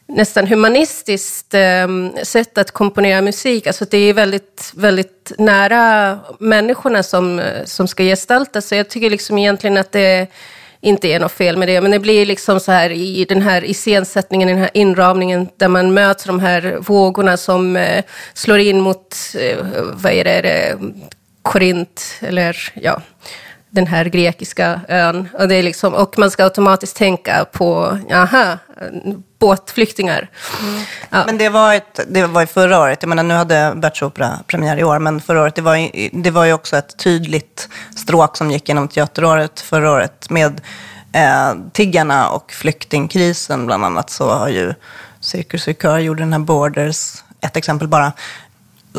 nästan 0.09 0.47
humanistiskt 0.47 1.55
eh, 1.55 1.89
sätt 2.23 2.59
att 2.59 2.71
komponera 2.71 3.21
musik. 3.21 3.67
Alltså 3.67 3.85
det 3.91 3.99
är 3.99 4.15
väldigt, 4.15 4.73
väldigt 4.75 5.33
nära 5.39 6.19
människorna 6.39 7.03
som, 7.03 7.39
eh, 7.39 7.65
som 7.65 7.89
ska 7.89 8.03
gestaltas. 8.03 8.69
Så 8.69 8.75
jag 8.75 8.89
tycker 8.89 9.11
liksom 9.11 9.39
egentligen 9.39 9.77
att 9.77 9.93
det 9.93 10.27
inte 10.81 11.09
är 11.09 11.21
något 11.21 11.33
fel 11.33 11.57
med 11.57 11.69
det. 11.69 11.81
Men 11.81 11.91
det 11.91 11.99
blir 11.99 12.27
liksom 12.27 12.61
så 12.61 12.73
här 12.73 12.91
i 12.91 13.25
den 13.25 13.43
här 13.43 13.65
iscensättningen, 13.65 14.49
den 14.49 14.59
här 14.59 14.71
inramningen, 14.75 15.49
där 15.57 15.69
man 15.69 15.95
möter 15.95 16.27
de 16.27 16.41
här 16.41 16.77
vågorna 16.81 17.37
som 17.37 17.77
eh, 17.77 18.05
slår 18.35 18.59
in 18.59 18.81
mot, 18.81 19.17
eh, 19.39 19.57
vad 19.93 20.13
är 20.13 20.25
det, 20.25 20.31
är 20.31 20.43
det 20.43 20.79
Korint, 21.43 22.03
eller 22.21 22.73
ja, 22.75 23.03
den 23.77 23.87
här 23.87 24.05
grekiska 24.05 24.81
ön. 24.89 25.29
Och, 25.39 25.49
det 25.49 25.55
är 25.55 25.63
liksom, 25.63 25.95
och 25.95 26.19
man 26.19 26.31
ska 26.31 26.45
automatiskt 26.45 26.97
tänka 26.97 27.47
på, 27.53 27.99
aha, 28.13 28.59
båtflyktingar. 29.39 30.31
Mm. 30.61 30.83
Ja. 31.11 31.23
Men 31.27 31.39
det 31.39 31.49
var, 31.49 31.75
ett, 31.75 32.01
det 32.09 32.27
var 32.27 32.41
ju 32.41 32.47
förra 32.47 32.81
året, 32.81 32.99
jag 33.03 33.09
menar 33.09 33.23
nu 33.23 33.35
hade 33.35 33.73
Berts 33.77 34.03
Opera 34.03 34.39
premiär 34.47 34.77
i 34.77 34.85
år, 34.85 34.99
men 34.99 35.21
förra 35.21 35.43
året, 35.43 35.55
det 35.55 35.63
var, 35.63 35.77
ju, 35.77 36.11
det 36.13 36.31
var 36.31 36.45
ju 36.45 36.53
också 36.53 36.77
ett 36.77 36.97
tydligt 36.97 37.69
stråk 37.97 38.37
som 38.37 38.51
gick 38.51 38.69
genom 38.69 38.89
teateråret 38.89 39.61
förra 39.61 39.91
året 39.91 40.31
med 40.31 40.61
eh, 41.13 41.55
tiggarna 41.73 42.29
och 42.29 42.53
flyktingkrisen 42.53 43.67
bland 43.67 43.85
annat, 43.85 44.11
så 44.11 44.31
har 44.31 44.49
ju 44.49 44.75
Cirkus 45.21 45.63
Cirkör 45.63 45.99
gjorde 45.99 46.23
den 46.23 46.33
här 46.33 46.41
Borders, 46.41 47.15
ett 47.41 47.57
exempel 47.57 47.89
bara. 47.89 48.13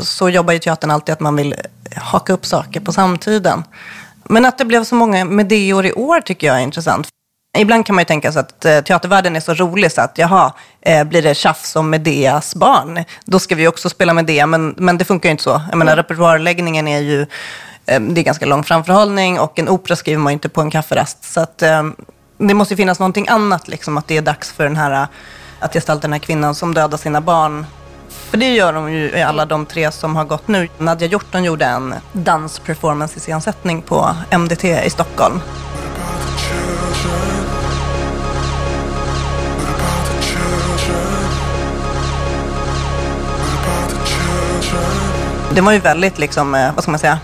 Så 0.02 0.30
jobbar 0.30 0.54
ju 0.54 0.60
teatern 0.60 0.92
alltid 0.92 1.14
att 1.14 1.20
man 1.20 1.36
vill 1.36 1.56
haka 1.96 2.34
upp 2.34 2.46
saker 2.46 2.80
på 2.80 2.94
samtiden. 2.94 3.64
Men 4.30 4.46
att 4.46 4.58
det 4.58 4.66
blev 4.66 4.84
så 4.84 4.96
många 4.96 5.26
Medeor 5.26 5.86
i 5.86 5.94
år 5.94 6.22
tycker 6.22 6.48
jag 6.48 6.56
är 6.56 6.62
intressant. 6.62 7.08
Ibland 7.58 7.86
kan 7.86 7.96
man 7.96 8.02
ju 8.02 8.06
tänka 8.06 8.32
sig 8.32 8.40
att 8.40 8.66
eh, 8.66 8.82
teatervärlden 8.82 9.36
är 9.36 9.40
så 9.40 9.54
rolig 9.54 9.92
så 9.92 10.02
att 10.02 10.18
jaha, 10.18 10.54
eh, 10.82 11.04
blir 11.04 11.22
det 11.22 11.36
tjafs 11.36 11.76
om 11.76 11.90
Medeas 11.90 12.56
barn, 12.56 13.04
då 13.26 13.40
ska 13.40 13.56
vi 13.56 13.68
också 13.68 13.90
spela 13.90 14.14
Medea, 14.14 14.48
men, 14.48 14.76
men 14.78 14.98
det 14.98 15.06
funkar 15.06 15.30
ju 15.30 15.32
inte 15.32 15.44
så. 15.44 15.62
Jag 15.70 15.78
menar, 15.78 15.92
mm. 15.92 16.04
repertoarläggningen 16.04 16.88
är 16.88 17.00
ju, 17.00 17.22
eh, 17.86 18.00
det 18.00 18.22
är 18.22 18.24
ganska 18.24 18.46
lång 18.46 18.64
framförhållning 18.64 19.40
och 19.40 19.60
en 19.60 19.70
opera 19.70 19.96
skriver 19.96 20.20
man 20.20 20.32
ju 20.32 20.34
inte 20.34 20.50
på 20.50 20.62
en 20.62 20.72
kafferast. 20.72 21.34
Så 21.34 21.40
att 21.40 21.58
det 22.38 22.54
måste 22.54 22.74
ju 22.74 22.78
finnas 22.78 23.00
någonting 23.00 23.28
annat, 23.28 23.68
liksom, 23.68 23.98
att 23.98 24.08
det 24.08 24.18
är 24.18 24.22
dags 24.22 24.52
för 24.52 24.64
den 24.64 24.78
här, 24.78 25.08
att 25.60 25.74
gestalta 25.74 26.02
den 26.02 26.14
här 26.14 26.20
kvinnan 26.20 26.56
som 26.56 26.74
dödar 26.74 26.98
sina 26.98 27.22
barn 27.22 27.66
för 28.30 28.38
det 28.38 28.54
gör 28.54 28.74
de 28.74 28.94
ju 28.94 29.10
i 29.10 29.22
alla 29.22 29.46
de 29.46 29.66
tre 29.66 29.92
som 29.92 30.16
har 30.16 30.26
gått 30.26 30.48
nu. 30.48 30.70
Nadja 30.78 31.08
Hjorton 31.08 31.44
gjorde 31.44 31.66
en 31.66 31.96
dansperformance 32.14 33.18
iscensättning 33.18 33.82
på 33.82 34.16
MDT 34.32 34.86
i 34.86 34.90
Stockholm. 34.90 35.40
Det 45.56 45.62
var 45.62 45.72
ju 45.72 45.80
väldigt, 45.80 46.20
liksom, 46.20 46.56
eh, 46.56 46.74
vad 46.74 46.84
ska 46.84 46.92
man 46.92 47.00
säga, 47.00 47.20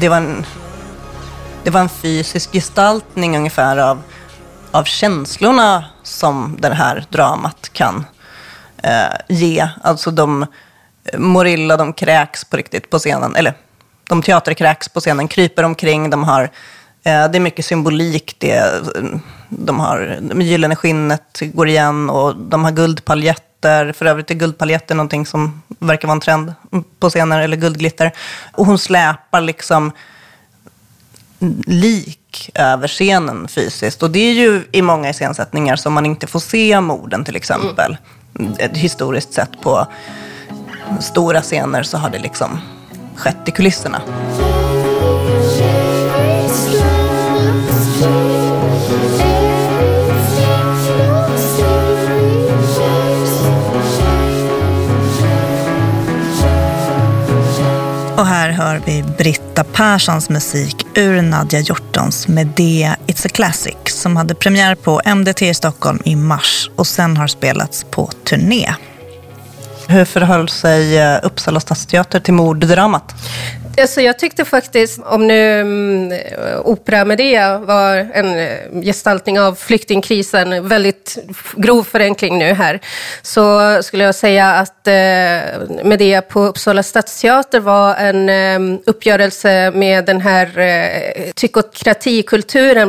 det 0.00 0.08
var 0.08 0.16
en, 0.16 0.46
det 1.64 1.70
var 1.70 1.80
en 1.80 1.88
fysisk 1.88 2.52
gestaltning 2.52 3.36
ungefär 3.36 3.76
av, 3.76 4.02
av 4.70 4.84
känslorna 4.84 5.84
som 6.02 6.56
det 6.60 6.74
här 6.74 7.04
dramat 7.10 7.70
kan 7.72 8.04
eh, 8.82 9.16
ge. 9.28 9.68
Alltså 9.82 10.10
de 10.10 10.42
eh, 10.42 11.18
mår 11.18 11.46
illa, 11.46 11.76
de 11.76 11.92
kräks 11.92 12.44
på 12.44 12.56
riktigt 12.56 12.90
på 12.90 12.98
scenen. 12.98 13.36
Eller 13.36 13.54
de 14.08 14.22
teaterkräks 14.22 14.88
på 14.88 15.00
scenen, 15.00 15.28
kryper 15.28 15.62
omkring, 15.62 16.10
de 16.10 16.24
har 16.24 16.42
eh, 16.42 16.50
det 17.02 17.38
är 17.38 17.40
mycket 17.40 17.64
symbolik. 17.64 18.36
Det, 18.38 18.56
eh, 18.56 19.08
de 19.48 19.80
har 19.80 20.18
det 20.20 20.44
gyllene 20.44 20.76
skinnet 20.76 21.40
går 21.40 21.68
igen 21.68 22.10
och 22.10 22.36
de 22.36 22.64
har 22.64 22.72
guldpaljetter. 22.72 23.92
För 23.92 24.06
övrigt 24.06 24.30
är 24.30 24.34
guldpaljetter 24.34 24.94
någonting 24.94 25.26
som 25.26 25.62
verkar 25.78 26.08
vara 26.08 26.16
en 26.16 26.20
trend 26.20 26.54
på 27.00 27.10
scener, 27.10 27.40
eller 27.40 27.56
guldglitter. 27.56 28.12
Och 28.52 28.66
hon 28.66 28.78
släpar 28.78 29.40
liksom 29.40 29.92
lik 31.66 32.50
över 32.54 32.88
scenen 32.88 33.48
fysiskt. 33.48 34.02
Och 34.02 34.10
det 34.10 34.18
är 34.18 34.32
ju 34.32 34.64
i 34.72 34.82
många 34.82 35.10
iscensättningar 35.10 35.76
som 35.76 35.92
man 35.92 36.06
inte 36.06 36.26
får 36.26 36.40
se 36.40 36.80
morden 36.80 37.24
till 37.24 37.36
exempel. 37.36 37.92
Mm 37.92 38.15
historiskt 38.72 39.32
sett 39.32 39.60
på 39.60 39.86
stora 41.00 41.42
scener 41.42 41.82
så 41.82 41.98
har 41.98 42.10
det 42.10 42.18
liksom 42.18 42.58
skett 43.16 43.48
i 43.48 43.50
kulisserna. 43.50 44.00
Hör 58.48 58.82
vi 58.86 59.04
Britta 59.18 59.64
Perssons 59.64 60.28
musik 60.28 60.86
ur 60.94 61.22
Nadja 61.22 61.60
Hjortons 61.60 62.28
Medea 62.28 62.96
It's 63.06 63.26
a 63.26 63.30
Classic 63.34 63.76
som 63.84 64.16
hade 64.16 64.34
premiär 64.34 64.74
på 64.74 65.00
MDT 65.14 65.42
i 65.42 65.54
Stockholm 65.54 65.98
i 66.04 66.16
mars 66.16 66.70
och 66.76 66.86
sen 66.86 67.16
har 67.16 67.26
spelats 67.26 67.84
på 67.90 68.10
turné. 68.24 68.74
Hur 69.88 70.04
förhöll 70.04 70.48
sig 70.48 70.98
eh, 70.98 71.18
Uppsala 71.22 71.60
stadsteater 71.60 72.20
till 72.20 72.34
morddramat? 72.34 73.14
Alltså 73.80 74.00
jag 74.00 74.18
tyckte 74.18 74.44
faktiskt, 74.44 75.00
om 75.04 75.26
nu 75.26 75.60
um, 75.60 76.12
Opera 76.64 77.04
Medea 77.04 77.58
var 77.58 77.96
en 77.96 78.38
eh, 78.38 78.82
gestaltning 78.82 79.40
av 79.40 79.54
flyktingkrisen, 79.54 80.68
väldigt 80.68 81.18
grov 81.56 81.84
förenkling 81.84 82.38
nu 82.38 82.52
här, 82.52 82.80
så 83.22 83.82
skulle 83.82 84.04
jag 84.04 84.14
säga 84.14 84.52
att 84.52 84.86
eh, 84.86 84.94
uh, 84.94 85.84
Medea 85.84 86.22
på 86.22 86.40
Uppsala 86.40 86.82
stadsteater 86.82 87.60
var 87.60 87.94
en 87.94 88.28
um, 88.28 88.82
uppgörelse 88.86 89.70
med 89.74 90.04
den 90.04 90.20
här 90.20 90.58
uh, 90.58 91.32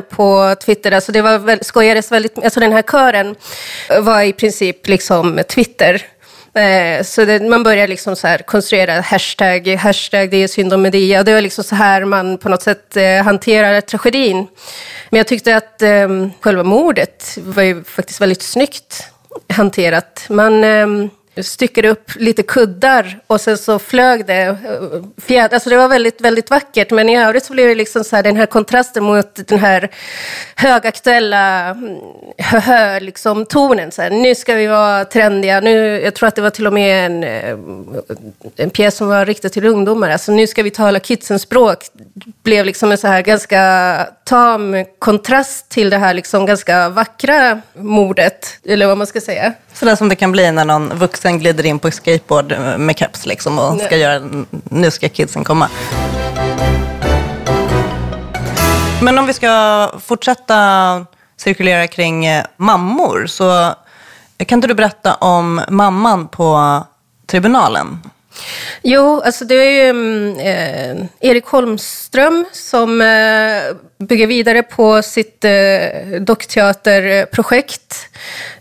på 0.02 0.56
Twitter. 0.66 0.92
Alltså 0.92 1.12
det 1.12 1.22
var, 1.22 1.64
skojades 1.64 2.12
väldigt, 2.12 2.44
alltså 2.44 2.60
den 2.60 2.74
här 2.74 2.82
kören 2.82 3.36
var 4.02 4.22
i 4.22 4.34
princip 4.34 4.88
liksom 4.88 5.40
Twitter 5.48 6.06
Eh, 6.58 7.04
så 7.04 7.26
det, 7.26 7.40
man 7.40 7.64
börjar 7.64 7.88
liksom 7.88 8.16
så 8.16 8.28
här 8.28 8.38
konstruera 8.38 9.02
hashtag, 9.02 9.68
hashtag 9.68 10.30
det 10.32 10.38
är 10.38 10.48
synd 10.48 10.74
om 10.74 10.82
Medea. 10.82 11.24
Det 11.24 11.34
var 11.34 11.42
liksom 11.42 11.64
så 11.64 11.76
här 11.76 12.06
man 12.06 12.38
på 12.38 12.50
något 12.50 12.62
sätt 12.62 12.98
eh, 12.98 13.24
hanterar 13.24 13.82
tragedin. 13.82 14.48
Men 15.10 15.18
jag 15.18 15.28
tyckte 15.28 15.56
att 15.56 15.82
eh, 15.82 16.28
själva 16.42 16.64
mordet 16.64 17.38
var 17.42 17.64
ju 17.64 17.84
faktiskt 17.84 18.22
väldigt 18.22 18.42
snyggt 18.42 19.04
hanterat. 19.54 20.26
Man... 20.30 20.64
Ehm, 20.64 21.10
Styckade 21.44 21.90
upp 21.90 22.12
lite 22.16 22.44
kuddar 22.44 23.20
och 23.28 23.42
sen 23.42 23.58
så 23.58 23.80
flög 23.80 24.26
det 24.26 24.42
eh, 24.42 24.56
fjädrar. 25.18 25.54
Alltså 25.54 25.70
det 25.70 25.78
var 25.78 25.88
väldigt, 25.88 26.22
väldigt 26.22 26.50
vackert. 26.50 26.92
Men 26.92 27.10
i 27.10 27.18
övrigt 27.18 27.46
så 27.46 27.54
blev 27.54 27.68
det 27.68 27.76
liksom 27.76 28.04
så 28.04 28.16
här, 28.16 28.24
den 28.24 28.36
här 28.36 28.46
kontrasten 28.46 29.04
mot 29.04 29.48
den 29.48 29.60
här 29.60 29.90
högaktuella 30.56 31.70
mm, 31.70 31.98
hö, 32.38 33.00
liksom 33.00 33.46
tonen. 33.46 33.92
Så 33.92 34.02
här, 34.02 34.10
nu 34.10 34.36
ska 34.36 34.56
vi 34.56 34.68
vara 34.68 35.06
trendiga. 35.06 35.60
Nu, 35.60 36.02
jag 36.02 36.16
tror 36.16 36.28
att 36.28 36.36
det 36.36 36.42
var 36.42 36.50
till 36.50 36.68
och 36.68 36.74
med 36.74 37.06
en, 37.06 37.24
eh, 37.24 37.58
en 38.56 38.70
pjäs 38.70 38.98
som 38.98 39.08
var 39.08 39.26
riktad 39.26 39.50
till 39.50 39.66
ungdomar. 39.66 40.10
Alltså 40.10 40.32
nu 40.32 40.48
ska 40.48 40.64
vi 40.64 40.72
tala 40.72 41.00
kidsens 41.00 41.42
språk. 41.42 41.86
blev 42.44 42.66
liksom 42.66 42.92
en 42.92 42.98
så 42.98 43.08
här 43.08 43.22
ganska 43.22 44.08
tam 44.24 44.86
kontrast 45.00 45.70
till 45.70 45.90
det 45.90 45.98
här 45.98 46.14
liksom 46.14 46.46
ganska 46.46 46.90
vackra 46.90 47.62
mordet. 47.74 48.60
Eller 48.66 48.88
vad 48.88 48.98
man 48.98 49.08
ska 49.08 49.22
säga. 49.22 49.54
Sådär 49.80 49.96
som 49.96 50.10
det 50.10 50.16
kan 50.16 50.32
bli 50.32 50.52
när 50.52 50.66
någon 50.66 50.90
vuxen 50.90 51.40
glider 51.40 51.66
in 51.66 51.80
på 51.80 51.92
skateboard 51.92 52.54
med 52.78 52.98
keps 52.98 53.26
liksom 53.26 53.60
och 53.60 53.82
ska 53.82 53.98
göra, 53.98 54.46
nu 54.64 54.92
ska 54.92 55.10
kidsen 55.10 55.44
komma. 55.44 55.70
Men 59.02 59.18
om 59.18 59.26
vi 59.26 59.34
ska 59.34 59.92
fortsätta 60.06 61.06
cirkulera 61.38 61.88
kring 61.88 62.26
eh, 62.26 62.46
mammor 62.58 63.26
så 63.28 63.74
kan 64.46 64.58
inte 64.58 64.68
du 64.68 64.74
berätta 64.74 65.14
om 65.14 65.62
mamman 65.70 66.28
på 66.28 66.84
tribunalen? 67.28 68.00
Jo, 68.82 69.22
alltså 69.22 69.46
det 69.46 69.56
är 69.56 69.72
ju 69.72 69.90
mm, 69.90 70.40
eh, 70.40 71.30
Erik 71.30 71.46
Holmström 71.46 72.46
som 72.52 73.02
eh, 73.02 74.06
bygger 74.08 74.28
vidare 74.28 74.64
på 74.64 75.02
sitt 75.02 75.46
eh, 75.46 76.22
dockteaterprojekt. 76.22 77.96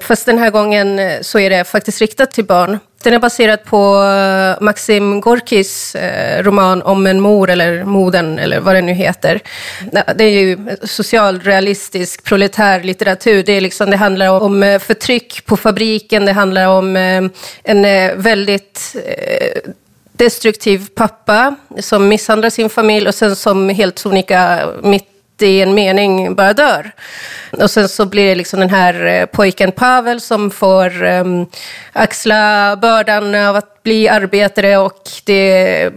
Fast 0.00 0.26
den 0.26 0.38
här 0.38 0.50
gången 0.50 0.98
eh, 0.98 1.20
så 1.20 1.38
är 1.38 1.50
det 1.50 1.64
faktiskt 1.64 2.00
riktat 2.00 2.30
till 2.30 2.44
barn. 2.44 2.78
Den 3.02 3.14
är 3.14 3.18
baserad 3.18 3.64
på 3.64 4.02
eh, 4.02 4.64
Maxim 4.64 5.20
Gorkis 5.20 5.94
eh, 5.94 6.42
roman 6.42 6.82
om 6.82 7.06
en 7.06 7.20
mor 7.20 7.50
eller 7.50 7.84
moden 7.84 8.38
eller 8.38 8.60
vad 8.60 8.74
det 8.74 8.80
nu 8.80 8.92
heter. 8.92 9.40
Det 10.16 10.24
är 10.24 10.30
ju 10.30 10.58
socialrealistisk 10.82 12.24
proletärlitteratur. 12.24 13.42
Det, 13.42 13.52
är 13.52 13.60
liksom, 13.60 13.90
det 13.90 13.96
handlar 13.96 14.40
om 14.40 14.62
eh, 14.62 14.78
förtryck 14.78 15.46
på 15.46 15.56
fabriken, 15.56 16.24
det 16.24 16.32
handlar 16.32 16.66
om 16.66 16.96
en 17.62 17.82
väldigt 18.22 18.96
destruktiv 20.12 20.86
pappa 20.94 21.56
som 21.80 22.08
misshandlar 22.08 22.50
sin 22.50 22.70
familj 22.70 23.08
och 23.08 23.14
sen 23.14 23.36
som 23.36 23.68
helt 23.68 23.98
sonika 23.98 24.68
mitt 24.82 25.15
i 25.42 25.60
en 25.60 25.74
mening 25.74 26.34
bara 26.34 26.52
dör. 26.52 26.90
Och 27.50 27.70
sen 27.70 27.88
så 27.88 28.06
blir 28.06 28.24
det 28.24 28.34
liksom 28.34 28.60
den 28.60 28.70
här 28.70 29.06
eh, 29.06 29.26
pojken 29.26 29.72
Pavel 29.72 30.20
som 30.20 30.50
får 30.50 31.04
um, 31.04 31.46
axla 31.92 32.76
bördan 32.76 33.34
av 33.34 33.56
att 33.56 33.82
bli 33.82 34.08
arbetare 34.08 34.76
och 34.76 35.02
det 35.24 35.90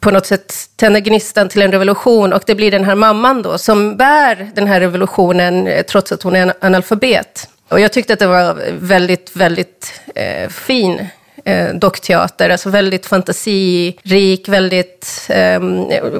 på 0.00 0.10
något 0.10 0.26
sätt 0.26 0.54
tänder 0.76 1.00
gnistan 1.00 1.48
till 1.48 1.62
en 1.62 1.72
revolution 1.72 2.32
och 2.32 2.42
det 2.46 2.54
blir 2.54 2.70
den 2.70 2.84
här 2.84 2.94
mamman 2.94 3.42
då 3.42 3.58
som 3.58 3.96
bär 3.96 4.50
den 4.54 4.66
här 4.66 4.80
revolutionen 4.80 5.66
eh, 5.66 5.82
trots 5.82 6.12
att 6.12 6.22
hon 6.22 6.36
är 6.36 6.52
analfabet. 6.60 7.48
Och 7.68 7.80
jag 7.80 7.92
tyckte 7.92 8.12
att 8.12 8.18
det 8.18 8.26
var 8.26 8.58
väldigt, 8.72 9.36
väldigt 9.36 10.00
eh, 10.14 10.48
fin 10.48 11.06
eh, 11.44 11.68
dockteater. 11.74 12.50
Alltså 12.50 12.70
väldigt 12.70 13.06
fantasirik, 13.06 14.48
väldigt, 14.48 15.26
eh, 15.28 15.60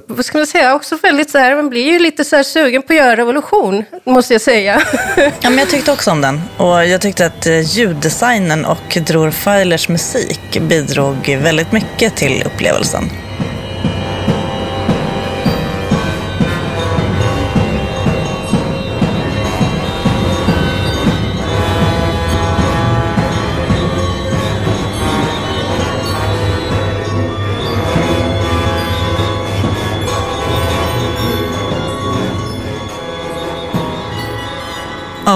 vad 0.07 0.25
ska 0.25 0.39
man 0.39 0.47
säga, 0.47 0.75
också 0.75 0.99
väldigt 1.03 1.31
så 1.31 1.39
här, 1.39 1.57
man 1.57 1.71
blir 1.71 1.93
ju 1.93 1.99
lite 1.99 2.25
så 2.25 2.37
här 2.37 2.43
sugen 2.43 2.83
på 2.83 2.93
att 2.93 2.97
göra 2.97 3.17
revolution, 3.17 3.85
måste 4.05 4.35
jag 4.35 4.41
säga. 4.41 4.83
ja, 5.17 5.51
men 5.51 5.59
jag 5.59 5.69
tyckte 5.69 5.93
också 5.93 6.11
om 6.11 6.21
den. 6.21 6.41
Och 6.57 6.87
jag 6.87 7.01
tyckte 7.01 7.27
att 7.27 7.47
eh, 7.47 7.61
ljuddesignen 7.61 8.65
och 8.65 8.99
Dror 9.07 9.31
Feilers 9.31 9.89
musik 9.89 10.61
bidrog 10.61 11.39
väldigt 11.43 11.73
mycket 11.73 12.17
till 12.17 12.43
upplevelsen. 12.47 13.11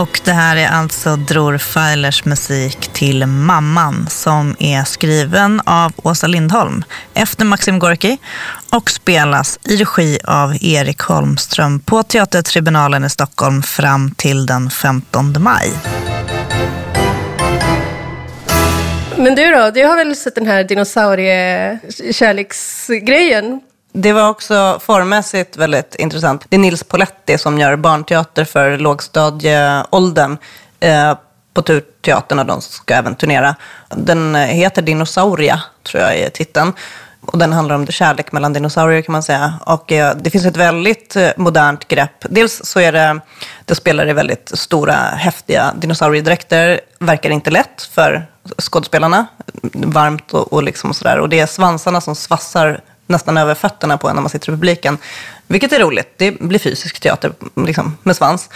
Och 0.04 0.20
det 0.24 0.32
här 0.32 0.56
är 0.56 0.68
alltså 0.68 1.16
Dror 1.16 1.58
Feilers 1.58 2.24
musik 2.24 2.90
till 2.92 3.26
Mamman 3.26 4.06
som 4.10 4.56
är 4.58 4.84
skriven 4.84 5.60
av 5.66 5.92
Åsa 5.96 6.26
Lindholm 6.26 6.84
efter 7.14 7.44
Maxim 7.44 7.78
Gorki 7.78 8.18
och 8.70 8.90
spelas 8.90 9.58
i 9.64 9.76
regi 9.76 10.18
av 10.24 10.56
Erik 10.60 11.00
Holmström 11.00 11.80
på 11.80 12.02
Teatertribunalen 12.02 13.04
i 13.04 13.10
Stockholm 13.10 13.62
fram 13.62 14.10
till 14.10 14.46
den 14.46 14.70
15 14.70 15.34
maj. 15.38 15.72
Men 19.16 19.34
du 19.34 19.50
då, 19.50 19.70
du 19.70 19.84
har 19.84 19.96
väl 19.96 20.16
sett 20.16 20.34
den 20.34 20.46
här 20.46 20.64
dinosauriekärleksgrejen 20.64 23.60
det 23.96 24.12
var 24.12 24.28
också 24.28 24.78
formmässigt 24.82 25.56
väldigt 25.56 25.94
intressant. 25.94 26.46
Det 26.48 26.56
är 26.56 26.60
Nils 26.60 26.84
Poletti 26.84 27.38
som 27.38 27.58
gör 27.58 27.76
barnteater 27.76 28.44
för 28.44 28.78
lågstadieåldern 28.78 30.38
eh, 30.80 31.14
på 31.54 31.62
Turteatern 31.62 32.38
och 32.38 32.46
de 32.46 32.60
ska 32.60 32.94
även 32.94 33.14
turnera. 33.14 33.56
Den 33.88 34.36
eh, 34.36 34.42
heter 34.42 34.82
Dinosauria, 34.82 35.62
tror 35.82 36.02
jag 36.02 36.16
är 36.16 36.30
titeln. 36.30 36.72
Och 37.26 37.38
den 37.38 37.52
handlar 37.52 37.74
om 37.74 37.84
det 37.84 37.92
kärlek 37.92 38.32
mellan 38.32 38.52
dinosaurier 38.52 39.02
kan 39.02 39.12
man 39.12 39.22
säga. 39.22 39.54
Och 39.66 39.92
eh, 39.92 40.16
det 40.16 40.30
finns 40.30 40.46
ett 40.46 40.56
väldigt 40.56 41.16
eh, 41.16 41.30
modernt 41.36 41.88
grepp. 41.88 42.26
Dels 42.30 42.64
så 42.64 42.80
är 42.80 42.92
det, 42.92 43.20
det 43.64 43.74
spelar 43.74 44.08
i 44.08 44.12
väldigt 44.12 44.50
stora, 44.54 44.94
häftiga 44.94 45.72
dinosauriedräkter. 45.76 46.80
Verkar 46.98 47.30
inte 47.30 47.50
lätt 47.50 47.82
för 47.82 48.26
skådespelarna. 48.58 49.26
Varmt 49.72 50.34
och, 50.34 50.52
och, 50.52 50.62
liksom 50.62 50.90
och 50.90 50.96
sådär. 50.96 51.18
Och 51.18 51.28
det 51.28 51.40
är 51.40 51.46
svansarna 51.46 52.00
som 52.00 52.14
svassar 52.14 52.80
nästan 53.06 53.36
över 53.36 53.54
fötterna 53.54 53.98
på 53.98 54.08
en 54.08 54.14
när 54.16 54.22
man 54.22 54.30
sitter 54.30 54.48
i 54.48 54.52
publiken. 54.52 54.98
Vilket 55.46 55.72
är 55.72 55.80
roligt. 55.80 56.14
Det 56.16 56.30
blir 56.40 56.58
fysisk 56.58 57.00
teater 57.00 57.32
liksom, 57.54 57.96
med 58.02 58.16
svans. 58.16 58.50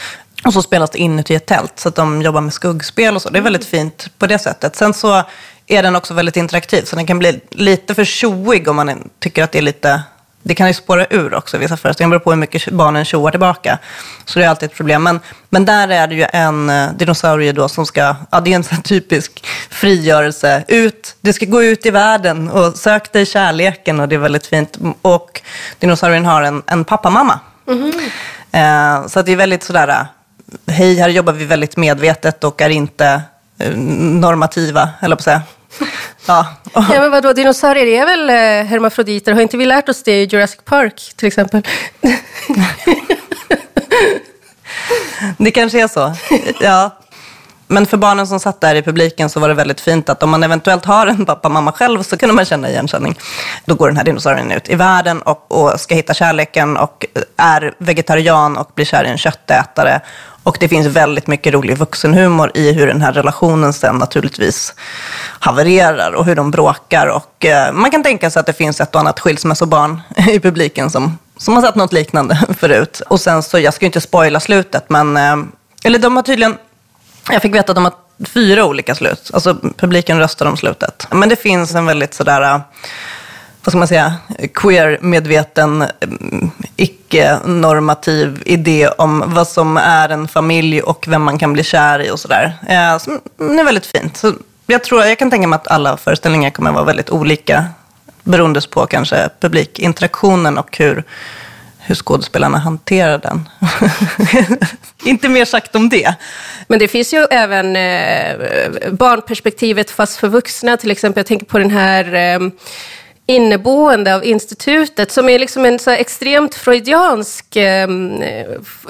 Och 0.44 0.52
så 0.52 0.62
spelas 0.62 0.90
det 0.90 0.98
inuti 0.98 1.34
ett 1.34 1.46
tält, 1.46 1.72
så 1.78 1.88
att 1.88 1.94
de 1.94 2.22
jobbar 2.22 2.40
med 2.40 2.52
skuggspel 2.52 3.16
och 3.16 3.22
så. 3.22 3.30
Det 3.30 3.38
är 3.38 3.42
väldigt 3.42 3.64
fint 3.64 4.11
på 4.18 4.26
det 4.26 4.38
sättet. 4.38 4.76
Sen 4.76 4.94
så 4.94 5.22
är 5.66 5.82
den 5.82 5.96
också 5.96 6.14
väldigt 6.14 6.37
interaktiv, 6.37 6.82
så 6.82 6.96
den 6.96 7.06
kan 7.06 7.18
bli 7.18 7.40
lite 7.50 7.94
för 7.94 8.04
tjoig 8.04 8.68
om 8.68 8.76
man 8.76 9.11
tycker 9.18 9.44
att 9.44 9.52
det 9.52 9.58
är 9.58 9.62
lite 9.62 10.02
det 10.42 10.55
kan 10.55 10.66
ju 10.68 10.74
spåra 10.74 11.07
ur 11.11 11.35
också 11.35 11.57
i 11.57 11.61
vissa 11.61 11.77
föreställningar. 11.77 12.11
Beror 12.11 12.24
på 12.24 12.31
hur 12.31 12.37
mycket 12.37 12.70
barnen 12.70 13.05
tjoar 13.05 13.31
tillbaka. 13.31 13.79
Så 14.24 14.38
det 14.38 14.44
är 14.44 14.48
alltid 14.48 14.70
ett 14.70 14.77
problem. 14.77 15.03
Men, 15.03 15.20
men 15.51 15.64
där 15.64 15.88
är 15.88 16.07
det 16.07 16.14
ju 16.14 16.27
en 16.33 16.70
eh, 16.70 16.92
dinosaurie 16.92 17.53
då 17.53 17.68
som 17.68 17.87
ska, 17.87 18.16
ja 18.31 18.40
det 18.40 18.53
är 18.53 18.55
en 18.57 18.64
sån 18.64 18.83
typisk 18.83 19.46
frigörelse. 19.70 20.64
Ut, 20.68 21.16
det 21.20 21.33
ska 21.33 21.46
gå 21.46 21.62
ut 21.62 21.87
i 21.87 21.90
världen 21.90 22.51
och 22.51 22.74
sök 22.74 23.12
dig 23.12 23.27
kärleken 23.27 24.01
och 24.01 24.09
det 24.09 24.14
är 24.14 24.18
väldigt 24.18 24.46
fint. 24.46 24.79
Och 25.03 25.40
dinosaurien 25.79 26.24
har 26.24 26.42
en, 26.42 26.62
en 26.66 26.85
pappamamma. 26.85 27.40
Mm 27.68 27.92
-hmm. 27.92 29.01
eh, 29.03 29.07
så 29.07 29.22
det 29.22 29.33
är 29.33 29.37
väldigt 29.37 29.62
sådär, 29.62 29.88
eh, 29.88 30.74
hej 30.74 30.94
här 30.94 31.09
jobbar 31.09 31.33
vi 31.33 31.44
väldigt 31.44 31.77
medvetet 31.77 32.44
och 32.44 32.61
är 32.62 32.70
inte 32.70 33.22
eh, 33.59 33.77
normativa, 33.77 34.88
eller 35.01 35.16
på 35.16 35.20
att 35.20 35.24
säga. 35.24 35.42
Ja. 36.26 36.46
Ja, 36.72 36.85
men 36.88 37.11
vadå, 37.11 37.33
dinosaurier 37.33 37.87
är 37.87 38.07
väl 38.07 38.31
eh, 38.31 38.70
hermafroditer? 38.70 39.33
Har 39.33 39.40
inte 39.40 39.57
vi 39.57 39.66
lärt 39.66 39.88
oss 39.88 40.02
det 40.02 40.22
i 40.22 40.24
Jurassic 40.24 40.61
Park 40.64 41.12
till 41.16 41.28
exempel? 41.28 41.62
Det 45.38 45.50
kanske 45.50 45.83
är 45.83 45.88
så. 45.88 46.14
Ja. 46.61 46.98
Men 47.70 47.87
för 47.87 47.96
barnen 47.96 48.26
som 48.26 48.40
satt 48.40 48.61
där 48.61 48.74
i 48.74 48.83
publiken 48.83 49.31
så 49.31 49.40
var 49.40 49.48
det 49.48 49.54
väldigt 49.54 49.81
fint 49.81 50.09
att 50.09 50.22
om 50.22 50.31
man 50.31 50.42
eventuellt 50.42 50.85
har 50.85 51.07
en 51.07 51.26
pappa 51.26 51.48
mamma 51.48 51.72
själv 51.72 52.02
så 52.02 52.16
kunde 52.16 52.35
man 52.35 52.44
känna 52.44 52.68
igenkänning. 52.68 53.18
Då 53.64 53.74
går 53.74 53.88
den 53.88 53.96
här 53.96 54.04
dinosaurien 54.04 54.52
ut 54.52 54.68
i 54.68 54.74
världen 54.74 55.22
och, 55.22 55.52
och 55.52 55.81
ska 55.81 55.94
hitta 55.94 56.14
kärleken 56.14 56.76
och 56.76 57.07
är 57.37 57.74
vegetarian 57.78 58.57
och 58.57 58.70
blir 58.74 58.85
kär 58.85 59.04
i 59.04 59.09
en 59.09 59.18
köttätare. 59.18 60.00
Och 60.48 60.56
det 60.61 60.68
finns 60.68 60.87
väldigt 60.87 61.26
mycket 61.26 61.54
rolig 61.54 61.76
vuxenhumor 61.76 62.50
i 62.54 62.72
hur 62.72 62.87
den 62.87 63.00
här 63.00 63.12
relationen 63.12 63.72
sen 63.72 63.96
naturligtvis 63.96 64.74
havererar 65.38 66.12
och 66.12 66.24
hur 66.24 66.34
de 66.34 66.50
bråkar. 66.50 67.06
Och 67.06 67.44
eh, 67.44 67.72
man 67.72 67.90
kan 67.90 68.02
tänka 68.02 68.30
sig 68.30 68.40
att 68.40 68.46
det 68.46 68.52
finns 68.52 68.80
ett 68.80 68.94
och 68.94 69.00
annat 69.00 69.20
skilsmässobarn 69.20 70.00
i 70.30 70.40
publiken 70.40 70.90
som, 70.90 71.18
som 71.37 71.54
har 71.54 71.62
sett 71.62 71.74
något 71.74 71.92
liknande 71.92 72.38
förut. 72.58 73.02
Och 73.08 73.20
sen 73.20 73.42
så, 73.42 73.58
jag 73.58 73.74
ska 73.74 73.84
ju 73.84 73.87
inte 73.87 74.00
spoila 74.00 74.40
slutet, 74.40 74.90
men, 74.90 75.16
eh, 75.16 75.37
eller 75.84 75.98
de 75.98 76.16
har 76.16 76.22
tydligen 76.22 76.56
jag 77.30 77.42
fick 77.42 77.54
veta 77.54 77.72
att 77.72 77.76
de 77.76 77.84
har 77.84 77.94
fyra 78.26 78.64
olika 78.64 78.94
slut. 78.94 79.30
Alltså 79.34 79.56
publiken 79.76 80.18
röstar 80.18 80.46
om 80.46 80.56
slutet. 80.56 81.06
Men 81.11 81.28
det 81.28 81.37
finns 81.37 81.74
en 81.74 81.87
väldigt 81.87 82.14
sådär, 82.14 82.42
eh, 82.42 82.61
vad 83.68 83.72
ska 83.72 83.78
man 83.78 83.88
säga, 83.88 84.14
queer-medveten, 84.54 85.83
eh, 85.83 85.88
icke-normativ 86.76 88.42
idé 88.46 88.88
om 88.88 89.24
vad 89.26 89.48
som 89.48 89.76
är 89.76 90.09
en 90.09 90.28
familj 90.28 90.83
och 90.83 91.04
vem 91.09 91.22
man 91.22 91.38
kan 91.38 91.52
bli 91.52 91.64
kär 91.64 92.02
i 92.02 92.11
och 92.11 92.20
sådär. 92.20 92.59
Eh, 92.68 92.98
som 92.98 93.20
mm, 93.40 93.59
är 93.59 93.64
väldigt 93.64 93.87
fint. 93.87 94.16
Så 94.16 94.33
jag, 94.66 94.85
tror, 94.85 95.04
jag 95.04 95.18
kan 95.18 95.31
tänka 95.31 95.48
mig 95.48 95.57
att 95.57 95.68
alla 95.68 95.96
föreställningar 95.96 96.50
kommer 96.50 96.70
att 96.70 96.74
vara 96.74 96.85
väldigt 96.85 97.11
olika 97.11 97.64
beroende 98.22 98.61
på 98.70 98.87
kanske 98.87 99.28
publikinteraktionen 99.40 100.59
och 100.59 100.78
hur 100.78 101.04
hur 101.88 101.94
skådespelarna 101.94 102.59
hanterar 102.59 103.18
den. 103.18 103.48
Inte 105.04 105.28
mer 105.28 105.44
sagt 105.44 105.76
om 105.76 105.88
det. 105.88 106.14
Men 106.66 106.78
det 106.78 106.88
finns 106.88 107.14
ju 107.14 107.26
även 107.31 107.76
eh, 107.76 108.90
barnperspektivet 108.90 109.90
fast 109.90 110.16
för 110.16 110.28
vuxna. 110.28 110.76
Till 110.76 110.90
exempel, 110.90 111.20
jag 111.20 111.26
tänker 111.26 111.46
på 111.46 111.59
den 111.59 111.70
här 111.70 112.14
eh, 112.14 112.48
inneboende 113.29 114.14
av 114.14 114.25
institutet 114.25 115.12
som 115.12 115.29
är 115.29 115.38
liksom 115.38 115.64
en 115.64 115.79
så 115.79 115.91
extremt 115.91 116.55
freudiansk 116.55 117.57
eh, 117.57 117.88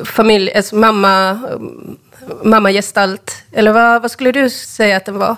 familj, 0.04 0.52
alltså 0.54 0.76
mamma, 0.76 1.30
ehm, 1.30 1.96
mammagestalt. 2.44 3.42
Eller 3.52 3.72
vad, 3.72 4.02
vad 4.02 4.10
skulle 4.10 4.32
du 4.32 4.50
säga 4.50 4.96
att 4.96 5.04
den 5.04 5.18
var? 5.18 5.36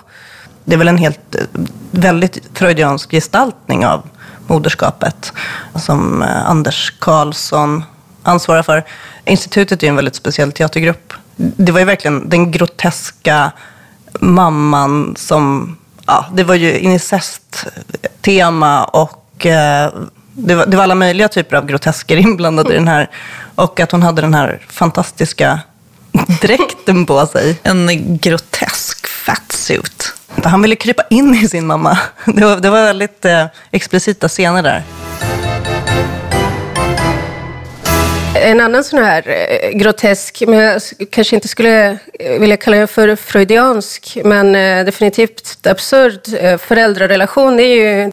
Det 0.63 0.73
är 0.73 0.77
väl 0.77 0.87
en 0.87 0.97
helt, 0.97 1.35
eh, 1.35 1.41
väldigt 1.91 2.39
freudiansk 2.53 3.11
gestaltning 3.11 3.85
av 3.85 4.09
moderskapet 4.47 5.33
som 5.75 6.21
eh, 6.21 6.49
Anders 6.49 6.93
Karlsson 6.99 7.83
ansvarar 8.23 8.63
för. 8.63 8.83
Institutet 9.25 9.83
är 9.83 9.87
en 9.87 9.95
väldigt 9.95 10.15
speciell 10.15 10.51
teatergrupp. 10.51 11.13
Det 11.35 11.71
var 11.71 11.79
ju 11.79 11.85
verkligen 11.85 12.29
den 12.29 12.51
groteska 12.51 13.51
mamman 14.19 15.15
som, 15.17 15.77
ja, 16.11 16.25
det 16.33 16.43
var 16.43 16.55
ju 16.55 16.79
incest-tema 16.79 18.83
och 18.83 19.45
eh, 19.45 19.93
det 20.33 20.55
var, 20.55 20.65
det 20.65 20.77
var 20.77 20.83
alla 20.83 20.95
möjliga 20.95 21.27
typer 21.27 21.55
av 21.55 21.65
grotesker 21.65 22.17
inblandade 22.27 22.73
i 22.73 22.77
den 22.77 22.87
här. 22.87 23.09
Och 23.55 23.79
att 23.79 23.91
hon 23.91 24.03
hade 24.03 24.21
den 24.21 24.33
här 24.33 24.65
fantastiska 24.69 25.59
dräkten 26.41 27.05
på 27.05 27.27
sig. 27.27 27.59
En 27.63 28.17
grotesk 28.17 29.07
fatsuit. 29.07 30.13
Han 30.43 30.61
ville 30.61 30.75
krypa 30.75 31.03
in 31.09 31.35
i 31.35 31.47
sin 31.47 31.67
mamma. 31.67 31.97
Det 32.25 32.45
var, 32.45 32.57
det 32.57 32.69
var 32.69 32.83
väldigt 32.83 33.25
eh, 33.25 33.45
explicita 33.71 34.27
scener 34.27 34.63
där. 34.63 34.83
En 38.43 38.59
annan 38.59 38.83
sån 38.83 39.03
här 39.03 39.23
eh, 39.27 39.69
grotesk, 39.69 40.43
men 40.47 40.59
jag 40.59 40.81
kanske 41.09 41.35
inte 41.35 41.47
skulle 41.47 41.97
eh, 42.19 42.39
vilja 42.39 42.57
kalla 42.57 42.77
den 42.77 42.87
för 42.87 43.15
freudiansk, 43.15 44.17
men 44.23 44.55
eh, 44.55 44.85
definitivt 44.85 45.67
absurd 45.67 46.19
föräldrarelation 46.59 47.57
det 47.57 47.63
är 47.63 47.75
ju 47.75 48.11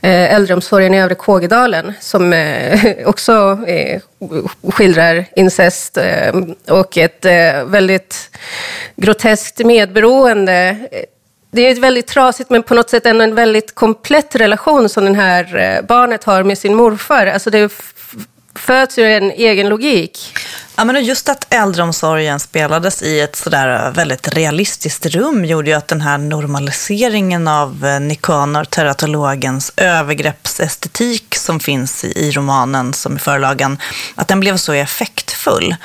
äldreomsorgen 0.00 0.94
i 0.94 1.00
Övre 1.00 1.14
Kågedalen 1.14 1.92
som 2.00 2.34
också 3.04 3.58
skildrar 4.72 5.24
incest 5.36 5.98
och 6.68 6.96
ett 6.96 7.24
väldigt 7.64 8.30
groteskt 8.96 9.58
medberoende 9.58 10.76
det 11.50 11.62
är 11.62 11.72
ett 11.72 11.78
väldigt 11.78 12.06
trasigt 12.06 12.50
men 12.50 12.62
på 12.62 12.74
något 12.74 12.90
sätt 12.90 13.06
ändå 13.06 13.24
en 13.24 13.34
väldigt 13.34 13.74
komplett 13.74 14.36
relation 14.36 14.88
som 14.88 15.04
det 15.04 15.14
här 15.14 15.82
barnet 15.82 16.24
har 16.24 16.42
med 16.42 16.58
sin 16.58 16.74
morfar. 16.74 17.26
Alltså 17.26 17.50
det 17.50 17.72
föds 18.58 18.98
ur 18.98 19.06
en 19.06 19.30
egen 19.30 19.68
logik. 19.68 20.34
Ja, 20.76 20.84
men 20.84 21.04
just 21.04 21.28
att 21.28 21.54
äldreomsorgen 21.54 22.40
spelades 22.40 23.02
i 23.02 23.20
ett 23.20 23.36
sådär 23.36 23.90
väldigt 23.90 24.34
realistiskt 24.34 25.06
rum 25.06 25.44
gjorde 25.44 25.70
ju 25.70 25.76
att 25.76 25.88
den 25.88 26.00
här 26.00 26.18
normaliseringen 26.18 27.48
av 27.48 27.86
eh, 27.86 28.00
Nikanor, 28.00 28.64
teratologens 28.64 29.72
övergreppsestetik 29.76 31.34
som 31.34 31.60
finns 31.60 32.04
i 32.04 32.30
romanen 32.30 32.94
som 32.94 33.16
i 33.16 33.18
förlagen, 33.18 33.78
att 34.14 34.28
den 34.28 34.40
blev 34.40 34.56
så 34.56 34.72
effektfull. 34.72 35.76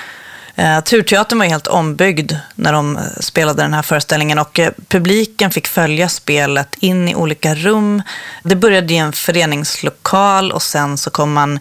Eh, 0.55 0.79
Turteatern 0.79 1.39
var 1.39 1.45
helt 1.45 1.67
ombyggd 1.67 2.33
när 2.55 2.73
de 2.73 2.97
eh, 2.97 3.03
spelade 3.19 3.61
den 3.61 3.73
här 3.73 3.81
föreställningen 3.81 4.39
och 4.39 4.59
eh, 4.59 4.71
publiken 4.87 5.51
fick 5.51 5.67
följa 5.67 6.09
spelet 6.09 6.75
in 6.79 7.09
i 7.09 7.15
olika 7.15 7.55
rum. 7.55 8.01
Det 8.43 8.55
började 8.55 8.93
i 8.93 8.97
en 8.97 9.13
föreningslokal 9.13 10.51
och 10.51 10.61
sen 10.61 10.97
så 10.97 11.09
kom 11.09 11.33
man 11.33 11.59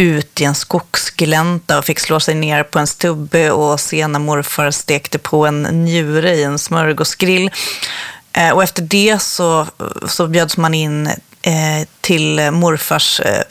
ut 0.00 0.40
i 0.40 0.44
en 0.44 0.54
skogsglänta 0.54 1.78
och 1.78 1.84
fick 1.84 2.00
slå 2.00 2.20
sig 2.20 2.34
ner 2.34 2.62
på 2.62 2.78
en 2.78 2.86
stubbe 2.86 3.50
och 3.50 3.80
se 3.80 4.06
när 4.06 4.18
morfar 4.18 4.70
stekte 4.70 5.18
på 5.18 5.46
en 5.46 5.62
njure 5.62 6.34
i 6.34 6.42
en 6.42 6.58
smörgåsgrill. 6.58 7.50
Eh, 8.32 8.50
och 8.50 8.62
efter 8.62 8.82
det 8.82 9.22
så, 9.22 9.66
så 10.06 10.26
bjöds 10.26 10.56
man 10.56 10.74
in 10.74 11.06
eh, 11.42 11.88
till 12.00 12.50
morfars 12.50 13.20
eh, 13.20 13.42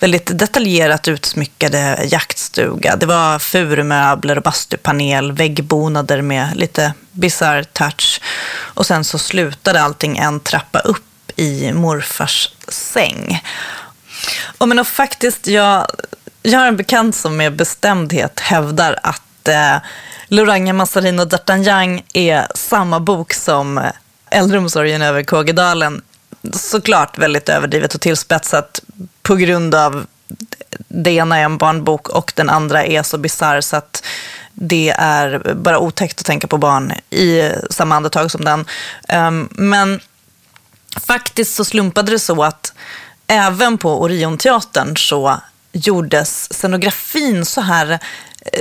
väldigt 0.00 0.38
detaljerat 0.38 1.08
utsmyckade 1.08 1.98
jaktstuga. 2.04 2.96
Det 2.96 3.06
var 3.06 3.38
furumöbler 3.38 4.36
och 4.36 4.42
bastupanel, 4.42 5.32
väggbonader 5.32 6.22
med 6.22 6.56
lite 6.56 6.92
bisarr 7.12 7.62
touch. 7.62 8.20
Och 8.50 8.86
sen 8.86 9.04
så 9.04 9.18
slutade 9.18 9.82
allting 9.82 10.18
en 10.18 10.40
trappa 10.40 10.78
upp 10.78 11.04
i 11.36 11.72
morfars 11.72 12.52
säng. 12.68 13.42
Och 14.58 14.68
men 14.68 14.78
och 14.78 14.86
faktiskt, 14.86 15.46
jag, 15.46 15.86
jag 16.42 16.58
har 16.58 16.66
en 16.66 16.76
bekant 16.76 17.16
som 17.16 17.36
med 17.36 17.56
bestämdhet 17.56 18.40
hävdar 18.40 18.98
att 19.02 19.48
eh, 19.48 19.76
Loranga 20.28 20.72
Massarin 20.72 21.20
och 21.20 21.28
D'Artagnan 21.28 22.02
är 22.12 22.46
samma 22.54 23.00
bok 23.00 23.32
som 23.32 23.78
eh, 23.78 23.92
Äldreomsorgen 24.30 25.02
över 25.02 25.22
Kågedalen. 25.22 26.02
Såklart 26.52 27.18
väldigt 27.18 27.48
överdrivet 27.48 27.94
och 27.94 28.00
tillspetsat 28.00 28.80
på 29.22 29.36
grund 29.36 29.74
av 29.74 30.06
det 30.88 31.10
ena 31.10 31.38
är 31.38 31.44
en 31.44 31.58
barnbok 31.58 32.08
och 32.08 32.32
den 32.36 32.50
andra 32.50 32.84
är 32.84 33.02
så 33.02 33.18
bisarr 33.18 33.60
så 33.60 33.76
att 33.76 34.04
det 34.52 34.90
är 34.98 35.54
bara 35.54 35.78
otäckt 35.78 36.20
att 36.20 36.26
tänka 36.26 36.46
på 36.46 36.58
barn 36.58 36.92
i 37.10 37.50
samma 37.70 37.96
andetag 37.96 38.30
som 38.30 38.44
den. 38.44 38.64
Ehm, 39.08 39.48
men 39.52 40.00
faktiskt 41.00 41.54
så 41.54 41.64
slumpade 41.64 42.12
det 42.12 42.18
så 42.18 42.42
att 42.42 42.72
även 43.28 43.78
på 43.78 44.00
Orionteatern 44.02 44.96
så 44.96 45.40
gjordes 45.72 46.52
scenografin 46.52 47.44
så 47.44 47.60
här 47.60 47.90
eh, 47.90 47.98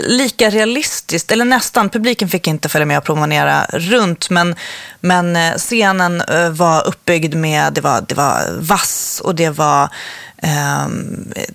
lika 0.03 0.49
realistiskt, 0.49 1.32
eller 1.32 1.45
nästan. 1.45 1.89
Publiken 1.89 2.30
fick 2.30 2.47
inte 2.47 2.69
följa 2.69 2.86
med 2.86 2.97
och 2.97 3.03
promenera 3.03 3.65
runt, 3.69 4.30
men, 4.30 4.56
men 4.99 5.36
eh, 5.36 5.53
scenen 5.53 6.21
eh, 6.21 6.49
var 6.49 6.88
uppbyggd 6.88 7.36
med, 7.36 7.73
det 7.73 7.82
var, 7.82 8.06
det 8.08 8.15
var 8.15 8.41
vass 8.60 9.21
och 9.23 9.36
det 9.36 9.49
var 9.49 9.89
eh, 10.38 10.88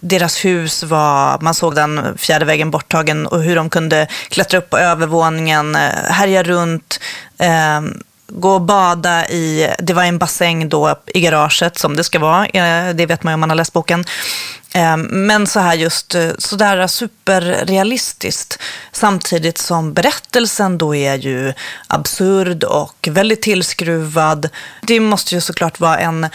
deras 0.01 0.45
hus 0.45 0.83
var, 0.83 1.39
man 1.41 1.55
såg 1.55 1.75
den 1.75 2.19
fjärde 2.19 2.45
väggen 2.45 2.71
borttagen 2.71 3.27
och 3.27 3.43
hur 3.43 3.57
de 3.57 3.71
kunde 3.71 4.07
klättra 4.29 4.59
upp 4.59 4.71
på 4.71 4.79
övervåningen, 4.79 5.75
härja 6.09 6.43
runt. 6.43 7.01
Eh, 7.39 7.81
gå 8.35 8.55
och 8.55 8.61
bada 8.61 9.27
i, 9.29 9.75
det 9.79 9.93
var 9.93 10.05
en 10.05 10.19
bassäng 10.19 10.69
då 10.69 10.97
i 11.07 11.21
garaget 11.21 11.79
som 11.79 11.97
det 11.97 12.05
ska 12.05 12.19
vara, 12.19 12.47
eh, 12.47 12.95
det 12.95 13.07
vet 13.07 13.23
man 13.23 13.31
ju 13.31 13.35
om 13.35 13.41
man 13.41 13.51
har 13.51 13.57
läst 13.57 13.73
boken. 13.73 14.05
Eh, 14.75 14.97
men 14.97 15.47
så 15.47 15.61
här 15.61 15.75
just 15.75 16.15
eh, 16.15 16.31
sådär 16.39 16.87
superrealistiskt 16.87 18.59
samtidigt 18.93 19.59
som 19.59 19.93
berättelsen 19.93 20.79
då 20.79 20.95
är 20.95 21.15
ju 21.15 21.53
absurd 21.87 22.65
och 22.65 23.09
väldigt 23.11 23.43
tillskruvad. 23.43 24.49
Det 24.83 25.01
måste 25.01 25.35
ju 25.35 25.41
såklart 25.41 25.81
vara 25.81 25.99
en, 25.99 26.27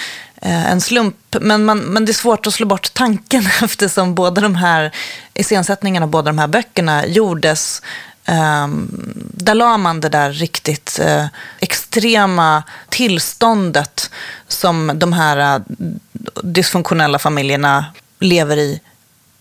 en 0.41 0.81
slump, 0.81 1.35
men, 1.39 1.65
man, 1.65 1.79
men 1.79 2.05
det 2.05 2.11
är 2.11 2.13
svårt 2.13 2.47
att 2.47 2.53
slå 2.53 2.65
bort 2.65 2.93
tanken 2.93 3.43
eftersom 3.63 4.15
båda 4.15 4.41
de 4.41 4.55
här 4.55 4.91
iscensättningarna 5.33 6.03
och 6.03 6.09
båda 6.09 6.25
de 6.25 6.39
här 6.39 6.47
böckerna 6.47 7.05
gjordes 7.05 7.81
Um, 8.29 8.87
där 9.33 9.55
la 9.55 9.77
man 9.77 10.01
det 10.01 10.09
där 10.09 10.31
riktigt 10.31 10.99
uh, 11.01 11.25
extrema 11.97 12.63
tillståndet 12.89 14.09
som 14.47 14.91
de 14.95 15.13
här 15.13 15.55
äh, 15.55 15.61
dysfunktionella 16.43 17.19
familjerna 17.19 17.85
lever 18.19 18.57
i, 18.57 18.81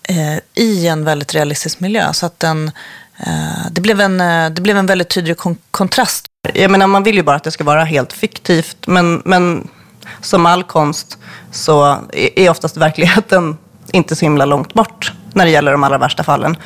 eh, 0.09 0.65
i 0.65 0.87
en 0.87 1.05
väldigt 1.05 1.35
realistisk 1.35 1.81
miljö. 1.81 2.13
Så 2.13 2.27
att 2.27 2.41
den, 2.41 2.71
eh, 3.19 3.71
det, 3.71 3.81
blev 3.81 4.01
en, 4.01 4.21
eh, 4.21 4.51
det 4.51 4.61
blev 4.61 4.77
en 4.77 4.87
väldigt 4.87 5.09
tydlig 5.09 5.37
kon 5.37 5.57
kontrast. 5.71 6.27
Jag 6.55 6.71
menar, 6.71 6.87
man 6.87 7.03
vill 7.03 7.17
ju 7.17 7.23
bara 7.23 7.37
att 7.37 7.45
det 7.45 7.51
ska 7.51 7.65
vara 7.65 7.85
helt 7.85 8.13
fiktivt, 8.13 8.87
men, 8.87 9.23
men 9.25 9.69
som 10.21 10.47
all 10.47 10.65
konst 10.65 11.19
så 11.53 11.99
är 12.13 12.51
oftast 12.51 12.77
verkligheten 12.77 13.57
inte 13.93 14.17
så 14.17 14.25
himla 14.25 14.45
långt 14.45 14.75
bort 14.75 15.13
när 15.33 15.45
det 15.45 15.51
gäller 15.51 15.73
de 15.73 15.85
allra 15.85 15.99
värsta 15.99 16.25
fallen. 16.25 16.57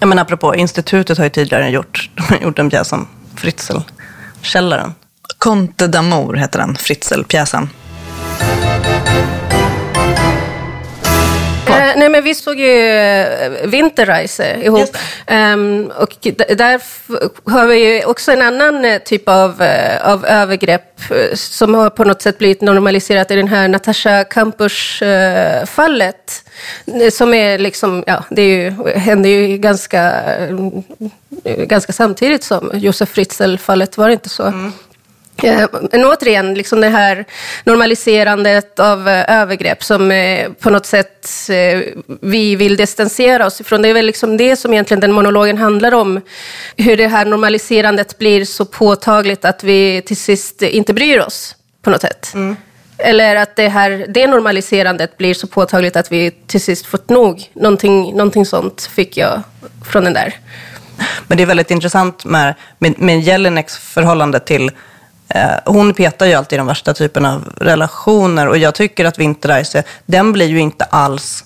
Jag 0.00 0.08
menar, 0.08 0.22
apropå, 0.22 0.54
institutet 0.54 1.18
har 1.18 1.24
ju 1.24 1.30
tidigare 1.30 1.70
gjort, 1.70 2.10
de 2.14 2.22
har 2.34 2.36
gjort 2.36 2.58
en 2.58 2.70
pjäs 2.70 2.92
om 2.92 3.08
Fritzl-källaren. 3.36 4.94
Conte 5.38 5.86
d'Amour 5.86 6.36
heter 6.36 6.58
den, 6.58 6.76
Fritzl-pjäsen. 6.76 7.68
Eh, 11.66 11.92
nej, 11.96 12.08
men 12.08 12.24
vi 12.24 12.34
såg 12.34 12.60
ju 12.60 12.88
eh, 12.88 13.66
Winterreise 13.66 14.56
ihop. 14.62 14.96
Um, 15.30 15.92
och 15.98 16.16
där 16.56 16.80
har 17.50 17.66
vi 17.66 17.94
ju 17.94 18.04
också 18.04 18.32
en 18.32 18.42
annan 18.42 18.84
eh, 18.84 18.98
typ 18.98 19.28
av, 19.28 19.62
uh, 19.62 20.08
av 20.08 20.26
övergrepp 20.26 21.00
som 21.34 21.74
har 21.74 21.90
på 21.90 22.04
något 22.04 22.22
sätt 22.22 22.38
blivit 22.38 22.60
normaliserat 22.60 23.30
i 23.30 23.36
den 23.36 23.48
här 23.48 23.68
Natasha 23.68 24.24
Kampusch-fallet. 24.24 26.44
Som 27.12 27.34
är 27.34 27.58
liksom, 27.58 28.04
ja, 28.06 28.24
det 28.30 28.42
är 28.42 28.56
ju, 28.56 28.70
hände 28.98 29.28
ju 29.28 29.58
ganska, 29.58 30.22
ganska 31.44 31.92
samtidigt 31.92 32.44
som 32.44 32.70
Josef 32.74 33.08
Fritzl-fallet, 33.08 33.98
var 33.98 34.06
det 34.06 34.12
inte 34.12 34.28
så? 34.28 34.42
Mm. 34.42 34.72
Eh, 35.44 35.68
men 35.92 36.04
återigen, 36.04 36.54
liksom 36.54 36.80
det 36.80 36.88
här 36.88 37.24
normaliserandet 37.64 38.78
av 38.78 39.08
eh, 39.08 39.40
övergrepp 39.40 39.84
som 39.84 40.10
eh, 40.10 40.48
på 40.52 40.70
något 40.70 40.86
sätt 40.86 41.10
vi 42.20 42.56
vill 42.56 42.76
distansera 42.76 43.46
oss 43.46 43.60
ifrån. 43.60 43.82
Det 43.82 43.88
är 43.88 43.94
väl 43.94 44.06
liksom 44.06 44.36
det 44.36 44.56
som 44.56 44.72
egentligen 44.72 45.00
den 45.00 45.12
monologen 45.12 45.58
handlar 45.58 45.94
om. 45.94 46.20
Hur 46.76 46.96
det 46.96 47.08
här 47.08 47.24
normaliserandet 47.24 48.18
blir 48.18 48.44
så 48.44 48.64
påtagligt 48.64 49.44
att 49.44 49.64
vi 49.64 50.02
till 50.02 50.16
sist 50.16 50.62
inte 50.62 50.94
bryr 50.94 51.20
oss 51.20 51.56
på 51.82 51.90
något 51.90 52.00
sätt. 52.00 52.30
Mm. 52.34 52.56
Eller 52.98 53.36
att 53.36 53.56
det 53.56 53.68
här 53.68 54.06
denormaliserandet 54.08 55.18
blir 55.18 55.34
så 55.34 55.46
påtagligt 55.46 55.96
att 55.96 56.12
vi 56.12 56.30
till 56.46 56.60
sist 56.60 56.86
fått 56.86 57.08
nog. 57.08 57.50
Någonting, 57.52 58.10
någonting 58.12 58.46
sånt 58.46 58.90
fick 58.94 59.16
jag 59.16 59.42
från 59.84 60.04
den 60.04 60.12
där. 60.12 60.34
Men 61.26 61.36
det 61.36 61.42
är 61.42 61.46
väldigt 61.46 61.70
intressant 61.70 62.24
med, 62.24 62.54
med, 62.78 62.98
med 62.98 63.20
Jelineks 63.20 63.78
förhållande 63.78 64.40
till 64.40 64.70
Eh, 65.28 65.50
hon 65.64 65.94
petar 65.94 66.26
ju 66.26 66.34
alltid 66.34 66.56
i 66.56 66.58
de 66.58 66.66
värsta 66.66 66.94
typerna 66.94 67.34
av 67.34 67.52
relationer 67.60 68.48
och 68.48 68.58
jag 68.58 68.74
tycker 68.74 69.04
att 69.04 69.18
Winterreise, 69.18 69.82
den 70.06 70.32
blir 70.32 70.46
ju 70.46 70.58
inte 70.58 70.84
alls 70.84 71.44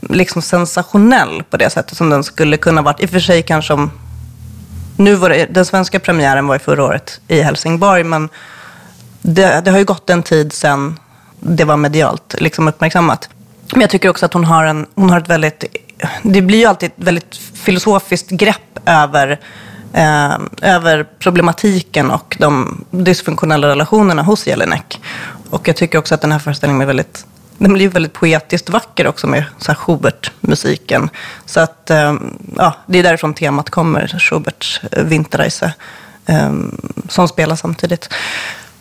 liksom 0.00 0.42
sensationell 0.42 1.42
på 1.50 1.56
det 1.56 1.70
sättet 1.70 1.96
som 1.96 2.10
den 2.10 2.24
skulle 2.24 2.56
kunna 2.56 2.82
varit. 2.82 3.00
I 3.00 3.06
och 3.06 3.10
för 3.10 3.20
sig 3.20 3.42
kanske 3.42 3.72
om... 3.72 3.90
Nu 4.96 5.14
var 5.14 5.30
det, 5.30 5.46
den 5.46 5.64
svenska 5.64 6.00
premiären 6.00 6.46
var 6.46 6.54
ju 6.54 6.58
förra 6.58 6.84
året 6.84 7.20
i 7.28 7.40
Helsingborg, 7.40 8.04
men 8.04 8.28
det, 9.22 9.60
det 9.64 9.70
har 9.70 9.78
ju 9.78 9.84
gått 9.84 10.10
en 10.10 10.22
tid 10.22 10.52
sedan 10.52 10.98
det 11.40 11.64
var 11.64 11.76
medialt 11.76 12.34
liksom 12.38 12.68
uppmärksammat. 12.68 13.28
Men 13.72 13.80
jag 13.80 13.90
tycker 13.90 14.08
också 14.08 14.26
att 14.26 14.32
hon 14.32 14.44
har, 14.44 14.64
en, 14.64 14.86
hon 14.94 15.10
har 15.10 15.18
ett 15.18 15.28
väldigt... 15.28 15.64
Det 16.22 16.42
blir 16.42 16.58
ju 16.58 16.64
alltid 16.64 16.86
ett 16.86 17.04
väldigt 17.04 17.36
filosofiskt 17.36 18.30
grepp 18.30 18.78
över 18.86 19.40
eh, 19.96 20.38
över 20.62 21.06
problematiken 21.18 22.10
och 22.10 22.36
de 22.40 22.84
dysfunktionella 22.90 23.68
relationerna 23.68 24.22
hos 24.22 24.46
Jelinek. 24.46 25.00
Och 25.50 25.68
jag 25.68 25.76
tycker 25.76 25.98
också 25.98 26.14
att 26.14 26.20
den 26.20 26.32
här 26.32 26.38
föreställningen 26.38 26.82
är 26.82 26.86
väldigt 26.86 27.26
den 27.58 27.72
blir 27.72 27.88
väldigt 27.88 28.12
poetiskt 28.12 28.68
vacker 28.68 29.06
också 29.06 29.26
med 29.26 29.44
så 29.58 29.72
här 29.72 29.74
Schubert-musiken. 29.74 31.10
Så 31.46 31.60
att, 31.60 31.90
eh, 31.90 32.14
ja, 32.56 32.74
det 32.86 32.98
är 32.98 33.02
därifrån 33.02 33.34
temat 33.34 33.70
kommer, 33.70 34.18
Schuberts 34.18 34.80
eh, 34.92 35.04
Winterreise, 35.04 35.72
eh, 36.26 36.52
som 37.08 37.28
spelar 37.28 37.56
samtidigt. 37.56 38.08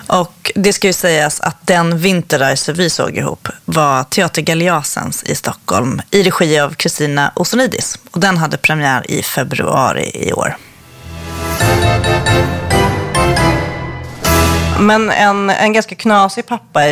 Och 0.08 0.52
det 0.56 0.74
ska 0.74 0.88
ju 0.88 0.94
sägas 0.94 1.42
att 1.42 1.68
den 1.68 1.98
Winterreise 1.98 2.74
vi 2.74 2.90
såg 2.90 3.18
ihop 3.18 3.48
var 3.66 4.04
Teater 4.04 4.42
Galeasens 4.42 5.24
i 5.24 5.36
Stockholm 5.36 6.02
i 6.12 6.24
regi 6.24 6.60
av 6.60 6.74
Kristina 6.74 7.32
Osonidis. 7.36 8.00
Och 8.12 8.20
den 8.20 8.38
hade 8.38 8.58
premiär 8.58 9.12
i 9.12 9.24
februari 9.24 10.12
i 10.14 10.34
år. 10.34 10.56
Men 14.80 15.10
en, 15.10 15.50
en 15.50 15.74
ganska 15.74 15.96
knasig 15.96 16.46
pappa 16.48 16.84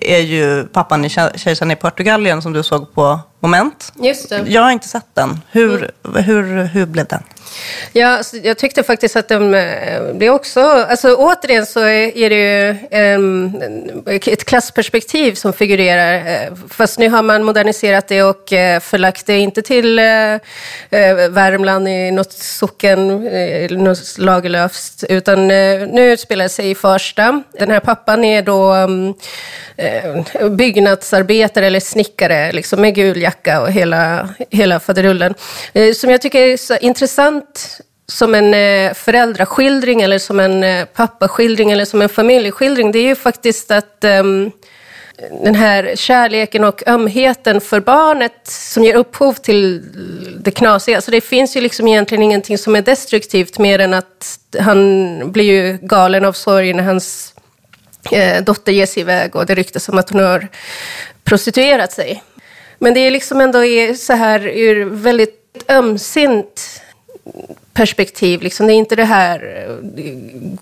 är, 0.00 0.18
ju 0.18 0.64
pappan 0.64 1.04
i 1.04 1.08
Kejsaren 1.08 1.70
i 1.70 1.76
Portugalien 1.76 2.42
som 2.42 2.52
du 2.52 2.62
såg 2.62 2.94
på 2.94 3.20
Moment. 3.42 3.92
Just 4.02 4.28
det. 4.28 4.44
Jag 4.46 4.62
har 4.62 4.70
inte 4.70 4.88
sett 4.88 5.14
den. 5.14 5.40
Hur, 5.50 5.90
mm. 6.04 6.24
hur, 6.24 6.64
hur 6.64 6.86
blev 6.86 7.06
den? 7.06 7.22
Ja, 7.92 8.08
alltså, 8.08 8.36
jag 8.36 8.58
tyckte 8.58 8.82
faktiskt 8.82 9.16
att 9.16 9.28
de, 9.28 9.54
eh, 9.54 10.02
det 10.14 10.30
också, 10.30 10.60
alltså 10.60 11.14
återigen 11.14 11.66
så 11.66 11.80
är 11.80 12.30
det 12.30 12.36
ju 12.36 12.76
um, 13.14 13.62
ett 14.06 14.44
klassperspektiv 14.44 15.34
som 15.34 15.52
figurerar. 15.52 16.14
Eh, 16.14 16.54
fast 16.68 16.98
nu 16.98 17.08
har 17.08 17.22
man 17.22 17.44
moderniserat 17.44 18.08
det 18.08 18.22
och 18.22 18.52
eh, 18.52 18.80
förlagt 18.80 19.26
det 19.26 19.38
inte 19.38 19.62
till 19.62 20.00
Värmland 21.30 21.88
i 21.88 22.10
något 22.10 22.32
socken, 22.32 23.08
något 23.70 24.18
Lagerlöfs, 24.18 25.04
utan 25.08 25.48
nu 25.48 26.12
utspelar 26.12 26.44
det 26.44 26.48
sig 26.48 26.70
i 26.70 26.74
Farsta. 26.74 27.42
Den 27.58 27.70
här 27.70 27.80
pappan 27.80 28.24
är 28.24 28.42
då 28.42 28.74
um, 28.74 29.14
byggnadsarbetare 30.56 31.66
eller 31.66 31.80
snickare, 31.80 32.52
liksom 32.52 32.80
med 32.80 32.94
gul 32.94 33.22
jacka 33.22 33.31
och 33.60 33.70
hela, 33.70 34.28
hela 34.50 34.80
faderullen. 34.80 35.34
Eh, 35.72 35.92
som 35.92 36.10
jag 36.10 36.22
tycker 36.22 36.40
är 36.40 36.56
så 36.56 36.76
intressant 36.76 37.78
som 38.06 38.34
en 38.34 38.54
eh, 38.54 38.94
föräldraskildring 38.94 40.02
eller 40.02 40.18
som 40.18 40.40
en 40.40 40.64
eh, 40.64 40.84
pappaskildring 40.84 41.70
eller 41.70 41.84
som 41.84 42.02
en 42.02 42.08
familjeskildring, 42.08 42.92
det 42.92 42.98
är 42.98 43.06
ju 43.06 43.14
faktiskt 43.14 43.70
att 43.70 44.04
um, 44.04 44.50
den 45.44 45.54
här 45.54 45.96
kärleken 45.96 46.64
och 46.64 46.82
ömheten 46.86 47.60
för 47.60 47.80
barnet 47.80 48.46
som 48.46 48.84
ger 48.84 48.94
upphov 48.94 49.32
till 49.32 49.82
det 50.38 50.50
knasiga. 50.50 51.00
Så 51.00 51.10
det 51.10 51.20
finns 51.20 51.56
ju 51.56 51.60
liksom 51.60 51.88
egentligen 51.88 52.22
ingenting 52.22 52.58
som 52.58 52.76
är 52.76 52.82
destruktivt 52.82 53.58
mer 53.58 53.78
än 53.78 53.94
att 53.94 54.38
han 54.60 55.32
blir 55.32 55.44
ju 55.44 55.78
galen 55.82 56.24
av 56.24 56.32
sorg 56.32 56.72
när 56.72 56.82
hans 56.82 57.34
eh, 58.10 58.44
dotter 58.44 58.72
ger 58.72 58.86
sig 58.86 59.00
iväg 59.00 59.36
och 59.36 59.46
det 59.46 59.54
ryktas 59.54 59.88
om 59.88 59.98
att 59.98 60.10
hon 60.10 60.20
har 60.20 60.48
prostituerat 61.24 61.92
sig. 61.92 62.22
Men 62.82 62.94
det 62.94 63.00
är 63.00 63.10
liksom 63.10 63.40
ändå 63.40 63.58
så 63.96 64.12
här 64.12 64.46
ur 64.46 64.84
väldigt 64.84 65.64
ömsint 65.68 66.80
perspektiv. 67.72 68.42
Liksom. 68.42 68.66
Det 68.66 68.72
är 68.72 68.74
inte 68.74 68.96
det 68.96 69.04
här 69.04 69.66
eh, 69.66 70.04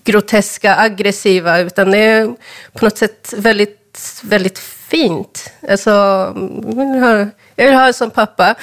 groteska, 0.03 0.75
aggressiva, 0.75 1.59
utan 1.59 1.91
det 1.91 1.97
är 1.97 2.27
på 2.73 2.85
något 2.85 2.97
sätt 2.97 3.33
väldigt, 3.37 4.21
väldigt 4.23 4.59
fint. 4.59 5.51
Alltså, 5.69 5.89
jag 7.55 7.65
vill 7.65 7.73
ha 7.73 7.87
en 7.87 7.93
sån 7.93 8.11
pappa. 8.11 8.55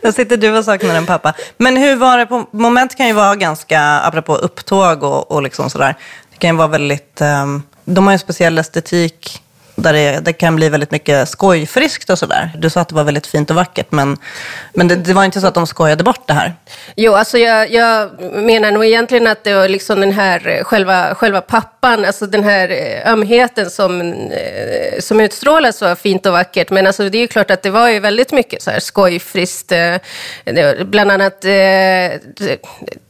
Där 0.00 0.12
sitter 0.12 0.36
du 0.36 0.58
och 0.58 0.64
saknar 0.64 0.94
en 0.94 1.06
pappa. 1.06 1.34
Men 1.56 1.76
hur 1.76 1.96
var 1.96 2.18
det 2.18 2.26
på 2.26 2.46
moment 2.50 2.96
kan 2.96 3.06
ju 3.06 3.12
vara 3.12 3.36
ganska, 3.36 3.80
apropå 3.80 4.36
upptåg 4.36 5.02
och, 5.02 5.30
och 5.30 5.42
liksom 5.42 5.70
sådär, 5.70 5.94
det 6.30 6.36
kan 6.38 6.50
ju 6.50 6.56
vara 6.56 6.68
väldigt, 6.68 7.20
um, 7.20 7.62
de 7.84 8.04
har 8.04 8.12
ju 8.12 8.14
en 8.14 8.18
speciell 8.18 8.58
estetik 8.58 9.43
där 9.74 9.92
det, 9.92 10.20
det, 10.20 10.32
kan 10.32 10.56
bli 10.56 10.68
väldigt 10.68 10.90
mycket 10.90 11.28
skojfriskt 11.28 12.10
och 12.10 12.18
sådär. 12.18 12.50
Du 12.58 12.70
sa 12.70 12.80
att 12.80 12.88
det 12.88 12.94
var 12.94 13.04
väldigt 13.04 13.26
fint 13.26 13.50
och 13.50 13.56
vackert, 13.56 13.86
men, 13.90 14.16
men 14.74 14.88
det, 14.88 14.96
det 14.96 15.12
var 15.12 15.24
inte 15.24 15.40
så 15.40 15.46
att 15.46 15.54
de 15.54 15.66
skojade 15.66 16.04
bort 16.04 16.26
det 16.26 16.32
här? 16.32 16.54
Jo, 16.96 17.14
alltså 17.14 17.38
jag, 17.38 17.72
jag 17.72 18.10
menar 18.32 18.70
nog 18.70 18.84
egentligen 18.84 19.26
att 19.26 19.44
det 19.44 19.54
var 19.54 19.68
liksom 19.68 20.00
den 20.00 20.12
här 20.12 20.48
eh, 20.48 20.64
själva, 20.64 21.14
själva 21.14 21.40
pappan, 21.40 22.04
alltså 22.04 22.26
den 22.26 22.44
här 22.44 22.68
eh, 22.70 23.12
ömheten 23.12 23.70
som, 23.70 24.00
eh, 24.00 25.00
som 25.00 25.20
utstrålas 25.20 25.80
var 25.80 25.94
fint 25.94 26.26
och 26.26 26.32
vackert. 26.32 26.70
Men 26.70 26.86
alltså 26.86 27.08
det 27.08 27.18
är 27.18 27.20
ju 27.20 27.26
klart 27.26 27.50
att 27.50 27.62
det 27.62 27.70
var 27.70 27.88
ju 27.88 28.00
väldigt 28.00 28.32
mycket 28.32 28.62
så 28.62 28.70
här 28.70 28.80
skojfriskt. 28.80 29.72
Bland 30.84 31.10
annat, 31.10 31.44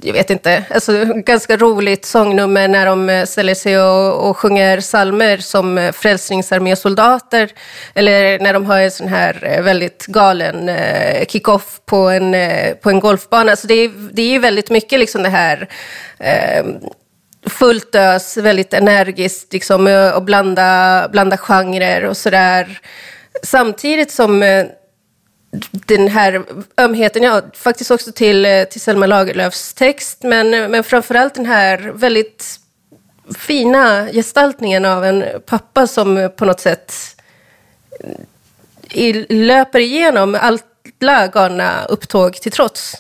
jag 0.03 0.13
vet 0.13 0.31
inte, 0.31 0.65
alltså 0.75 1.05
ganska 1.05 1.57
roligt 1.57 2.05
sångnummer 2.05 2.69
när 2.69 2.87
de 2.87 3.27
ställer 3.27 3.55
sig 3.55 3.81
och, 3.81 4.31
och 4.31 4.37
sjunger 4.39 4.81
salmer 4.81 5.37
som 5.37 5.91
frälsnings 5.95 6.53
Frälsningsarmésoldater, 6.55 7.51
eller 7.95 8.39
när 8.39 8.53
de 8.53 8.67
har 8.67 8.81
en 8.81 8.91
sån 8.91 9.09
här 9.09 9.45
eh, 9.45 9.63
väldigt 9.63 10.07
galen 10.07 10.69
eh, 10.69 11.27
kick-off 11.27 11.81
på 11.87 12.09
en, 12.09 12.35
eh, 12.35 12.75
på 12.75 12.91
en 12.91 13.01
golfbana. 13.01 13.57
Så 13.57 13.67
det 13.67 13.75
är, 13.75 13.91
det 14.13 14.23
är 14.23 14.31
ju 14.31 14.39
väldigt 14.39 14.71
mycket 14.71 14.99
liksom 14.99 15.23
det 15.23 15.29
här 15.29 15.69
eh, 16.19 16.65
fullt 17.47 17.95
ös, 17.95 18.37
väldigt 18.37 18.75
energiskt 18.75 19.53
liksom, 19.53 20.11
och 20.15 20.23
blanda, 20.23 21.09
blanda 21.13 21.37
genrer 21.37 22.05
och 22.05 22.17
sådär. 22.17 22.81
Samtidigt 23.43 24.11
som 24.11 24.41
den 25.87 26.09
här 26.09 26.43
ömheten, 26.79 27.23
ja, 27.23 27.43
faktiskt 27.55 27.91
också 27.91 28.13
till, 28.13 28.67
till 28.71 28.81
Selma 28.81 29.07
Lagerlöfs 29.07 29.75
text, 29.75 30.23
men, 30.23 30.71
men 30.71 30.85
framförallt 30.85 31.35
den 31.35 31.47
här 31.47 31.93
väldigt 31.95 32.61
fina 33.39 34.09
gestaltningen 34.13 34.85
av 34.85 35.05
en 35.05 35.25
pappa 35.47 35.87
som 35.87 36.31
på 36.37 36.45
något 36.45 36.61
sätt 36.61 36.95
löper 39.29 39.79
igenom 39.79 40.39
alla 41.01 41.27
galna 41.27 41.85
upptåg 41.85 42.35
till 42.35 42.53
trots. 42.53 42.95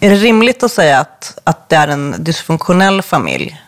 Är 0.00 0.10
det 0.10 0.16
rimligt 0.16 0.62
att 0.62 0.72
säga 0.72 0.98
att, 0.98 1.38
att 1.44 1.68
det 1.68 1.76
är 1.76 1.88
en 1.88 2.14
dysfunktionell 2.18 3.02
familj? 3.02 3.62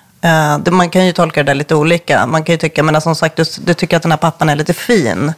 Det, 0.61 0.71
man 0.71 0.91
kan 0.91 1.07
ju 1.07 1.13
tolka 1.13 1.43
det 1.43 1.51
där 1.51 1.55
lite 1.55 1.75
olika. 1.75 2.27
Man 2.27 2.45
kan 2.45 2.53
ju 2.53 2.59
tycka, 2.59 2.83
men 2.83 3.01
som 3.01 3.15
sagt, 3.15 3.37
du, 3.37 3.45
du 3.65 3.75
tycker 3.75 3.97
att 3.97 4.03
den 4.03 4.13
här 4.13 4.19
pappan 4.19 4.49
är 4.49 4.57
lite 4.57 4.75
fin. 4.75 5.33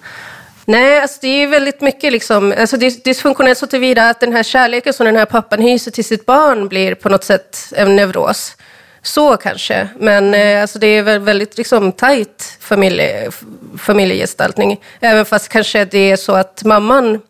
Nej, 0.64 1.00
alltså 1.00 1.18
det 1.20 1.28
är 1.28 1.46
väldigt 1.46 1.80
mycket 1.80 2.12
liksom, 2.12 2.54
alltså 2.58 2.76
dysfunktionellt 2.76 3.58
så 3.58 3.66
tillvida 3.66 4.08
att 4.08 4.20
den 4.20 4.32
här 4.32 4.42
kärleken 4.42 4.92
som 4.92 5.06
den 5.06 5.16
här 5.16 5.24
pappan 5.24 5.62
hyser 5.62 5.90
till 5.90 6.04
sitt 6.04 6.26
barn 6.26 6.68
blir 6.68 6.94
på 6.94 7.08
något 7.08 7.24
sätt 7.24 7.72
en 7.76 7.96
neuros. 7.96 8.56
Så 9.04 9.36
kanske, 9.36 9.88
men 9.98 10.34
eh, 10.34 10.62
alltså 10.62 10.78
det 10.78 10.86
är 10.86 11.02
väl 11.02 11.20
väldigt 11.20 11.58
liksom, 11.58 11.92
tajt 11.92 12.56
familje, 12.60 13.30
familjegestaltning. 13.78 14.80
Även 15.00 15.24
fast 15.24 15.48
kanske 15.48 15.84
det 15.84 16.10
är 16.10 16.16
så 16.16 16.34
att 16.34 16.64
mamman 16.64 17.20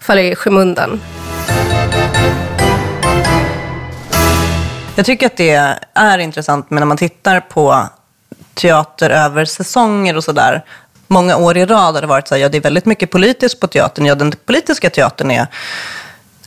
faller 0.00 0.22
i 0.22 0.34
skymundan. 0.34 1.00
Jag 4.96 5.06
tycker 5.06 5.26
att 5.26 5.36
det 5.36 5.74
är 5.94 6.18
intressant 6.18 6.70
men 6.70 6.80
när 6.80 6.86
man 6.86 6.96
tittar 6.96 7.40
på 7.40 7.88
teater 8.54 9.10
över 9.10 9.44
säsonger 9.44 10.16
och 10.16 10.24
sådär. 10.24 10.64
Många 11.06 11.36
år 11.36 11.56
i 11.56 11.66
rad 11.66 11.94
har 11.94 12.00
det 12.00 12.06
varit 12.06 12.28
så 12.28 12.34
här, 12.34 12.42
ja 12.42 12.48
det 12.48 12.58
är 12.58 12.62
väldigt 12.62 12.86
mycket 12.86 13.10
politiskt 13.10 13.60
på 13.60 13.66
teatern. 13.66 14.06
Ja, 14.06 14.14
den 14.14 14.32
politiska 14.46 14.90
teatern 14.90 15.30
är, 15.30 15.46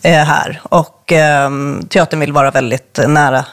är 0.01 0.23
här. 0.23 0.61
Och 0.63 1.11
eh, 1.11 1.49
teatern 1.89 2.19
vill 2.19 2.31
vara 2.31 2.51
väldigt 2.51 2.99
nära 3.07 3.45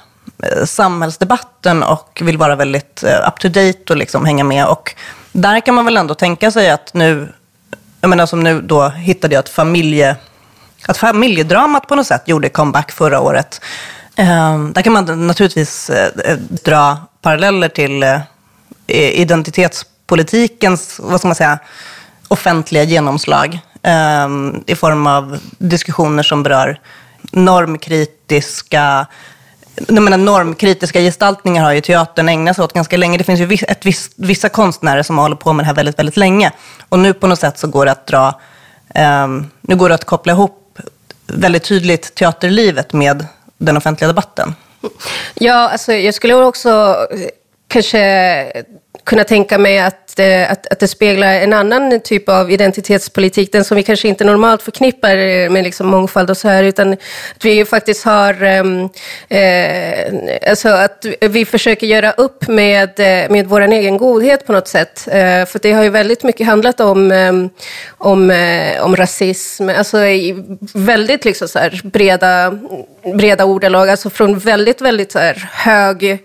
Eh, 0.43 0.65
samhällsdebatten 0.65 1.83
och 1.83 2.23
vill 2.25 2.39
vara 2.39 2.57
väldigt 2.57 3.05
eh, 3.05 3.29
up 3.29 3.39
to 3.39 3.49
date 3.49 3.79
och 3.91 3.97
liksom 3.97 4.25
hänga 4.25 4.45
med. 4.45 4.67
Och 4.67 4.95
där 5.33 5.61
kan 5.61 5.75
man 5.75 5.85
väl 5.85 5.97
ändå 5.97 6.15
tänka 6.15 6.51
sig 6.51 6.71
att 6.71 6.95
nu, 6.95 7.33
jag 8.01 8.09
menar 8.09 8.27
som 8.27 8.41
nu 8.41 8.61
då 8.61 8.89
hittade 8.89 9.35
jag 9.35 9.41
att 9.41 9.49
familje, 9.49 10.17
att 10.87 10.97
familjedramat 10.97 11.89
på 11.89 11.95
något 11.95 12.07
sätt 12.07 12.29
gjorde 12.29 12.49
comeback 12.49 12.93
förra 12.93 13.21
året. 13.21 13.61
Ehm, 14.17 14.73
där 14.73 14.83
kan 14.83 14.93
man 14.93 15.27
naturligtvis 15.27 15.91
eh, 15.91 16.37
dra 16.65 16.97
paralleller 17.21 17.69
till 17.69 18.05
identitetspolitikens, 18.87 21.01
vad 21.03 21.21
ska 21.21 21.29
man 21.29 21.35
säga, 21.35 21.59
offentliga 22.29 22.83
genomslag 22.83 23.59
ehm, 23.83 24.65
i 24.67 24.75
form 24.75 25.07
av 25.07 25.39
diskussioner 25.59 26.23
som 26.23 26.43
berör 26.43 26.81
normkritiska 27.31 29.07
jag 29.75 30.03
menar, 30.03 30.17
normkritiska 30.17 31.01
gestaltningar 31.01 31.65
har 31.65 31.73
ju 31.73 31.81
teatern 31.81 32.29
ägnat 32.29 32.57
sig 32.57 32.65
åt 32.65 32.73
ganska 32.73 32.97
länge. 32.97 33.19
Det 33.19 33.25
finns 33.25 33.41
ju 33.41 33.59
ett, 33.69 33.87
viss, 33.87 34.11
vissa 34.17 34.49
konstnärer 34.49 35.03
som 35.03 35.19
har 35.19 35.25
hållit 35.25 35.41
på 35.41 35.53
med 35.53 35.65
det 35.65 35.67
här 35.67 35.75
väldigt, 35.75 35.99
väldigt 35.99 36.17
länge. 36.17 36.53
Och 36.89 36.99
nu 36.99 37.15
på 37.15 37.27
något 37.27 37.41
sätt 37.41 37.59
så 37.59 37.67
går 37.67 37.85
det 37.85 37.93
att 37.93 38.07
dra, 38.07 38.41
um, 39.25 39.51
nu 39.61 39.77
går 39.77 39.89
det 39.89 39.95
att 39.95 40.05
koppla 40.05 40.33
ihop 40.33 40.79
väldigt 41.27 41.65
tydligt 41.65 42.15
teaterlivet 42.15 42.93
med 42.93 43.27
den 43.59 43.77
offentliga 43.77 44.09
debatten? 44.09 44.55
Ja, 45.35 45.69
alltså 45.69 45.93
jag 45.93 46.15
skulle 46.15 46.35
också 46.35 46.97
kanske 47.69 48.65
kunna 49.05 49.25
tänka 49.25 49.59
mig 49.59 49.79
att, 49.79 50.19
eh, 50.19 50.51
att, 50.53 50.67
att 50.67 50.81
det 50.81 50.88
speglar 50.88 51.35
en 51.35 51.53
annan 51.53 52.01
typ 52.01 52.29
av 52.29 52.51
identitetspolitik, 52.51 53.53
den 53.53 53.65
som 53.65 53.77
vi 53.77 53.83
kanske 53.83 54.09
inte 54.09 54.25
normalt 54.25 54.62
förknippar 54.62 55.17
eh, 55.17 55.51
med 55.51 55.65
liksom 55.65 55.87
mångfald 55.87 56.31
och 56.31 56.37
så 56.37 56.49
här, 56.49 56.62
utan 56.62 56.93
att 56.93 56.99
vi 57.45 57.65
faktiskt 57.65 58.05
har, 58.05 58.43
ehm, 58.43 58.88
eh, 59.29 60.51
alltså 60.51 60.69
att 60.69 61.07
vi 61.21 61.45
försöker 61.45 61.87
göra 61.87 62.12
upp 62.12 62.49
med, 62.49 63.01
eh, 63.01 63.31
med 63.31 63.47
vår 63.47 63.61
egen 63.61 63.97
godhet 63.97 64.47
på 64.47 64.53
något 64.53 64.69
sätt. 64.69 65.09
Eh, 65.09 65.45
för 65.47 65.59
det 65.62 65.73
har 65.73 65.83
ju 65.83 65.91
väldigt 65.91 66.23
mycket 66.23 66.47
handlat 66.47 66.81
om, 66.81 67.12
ehm, 67.12 67.51
om, 67.99 68.31
eh, 68.31 68.85
om 68.85 68.97
rasism, 68.97 69.69
alltså 69.69 70.05
i 70.05 70.45
väldigt 70.75 71.25
liksom 71.25 71.49
så 71.49 71.59
här 71.59 71.81
breda, 71.85 72.59
breda 73.15 73.45
ordalag, 73.45 73.88
alltså 73.88 74.11
från 74.11 74.38
väldigt, 74.38 74.81
väldigt 74.81 75.12
så 75.12 75.19
här 75.19 75.49
hög 75.53 76.19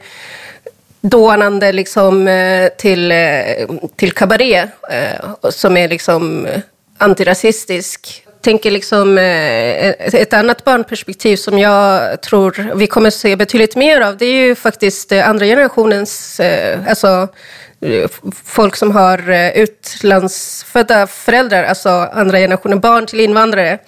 dånande 1.10 1.72
liksom, 1.72 2.28
eh, 2.28 2.70
till, 2.78 3.12
eh, 3.12 3.18
till 3.96 4.12
kabaré 4.12 4.58
eh, 4.90 5.50
som 5.50 5.78
är 5.78 5.88
liksom 5.88 6.48
antirasistisk. 6.98 8.24
Jag 8.26 8.42
tänker 8.42 8.72
liksom 8.72 9.18
ett 9.18 10.34
annat 10.34 10.64
barnperspektiv 10.64 11.36
som 11.36 11.60
jag 11.60 12.22
tror 12.22 12.72
vi 12.76 12.88
kommer 12.88 13.10
se 13.10 13.36
betydligt 13.36 13.76
mer 13.76 14.02
av, 14.02 14.18
det 14.18 14.26
är 14.26 14.48
ju 14.48 14.56
faktiskt 14.56 15.12
andra 15.12 15.46
generationens, 15.46 16.42
alltså 16.88 17.28
folk 18.46 18.76
som 18.76 18.92
har 18.92 19.32
utlandsfödda 19.58 21.08
föräldrar, 21.08 21.64
alltså 21.64 21.90
andra 21.90 22.38
generationen 22.38 22.80
barn 22.80 23.06
till 23.06 23.20
invandrare. 23.20 23.80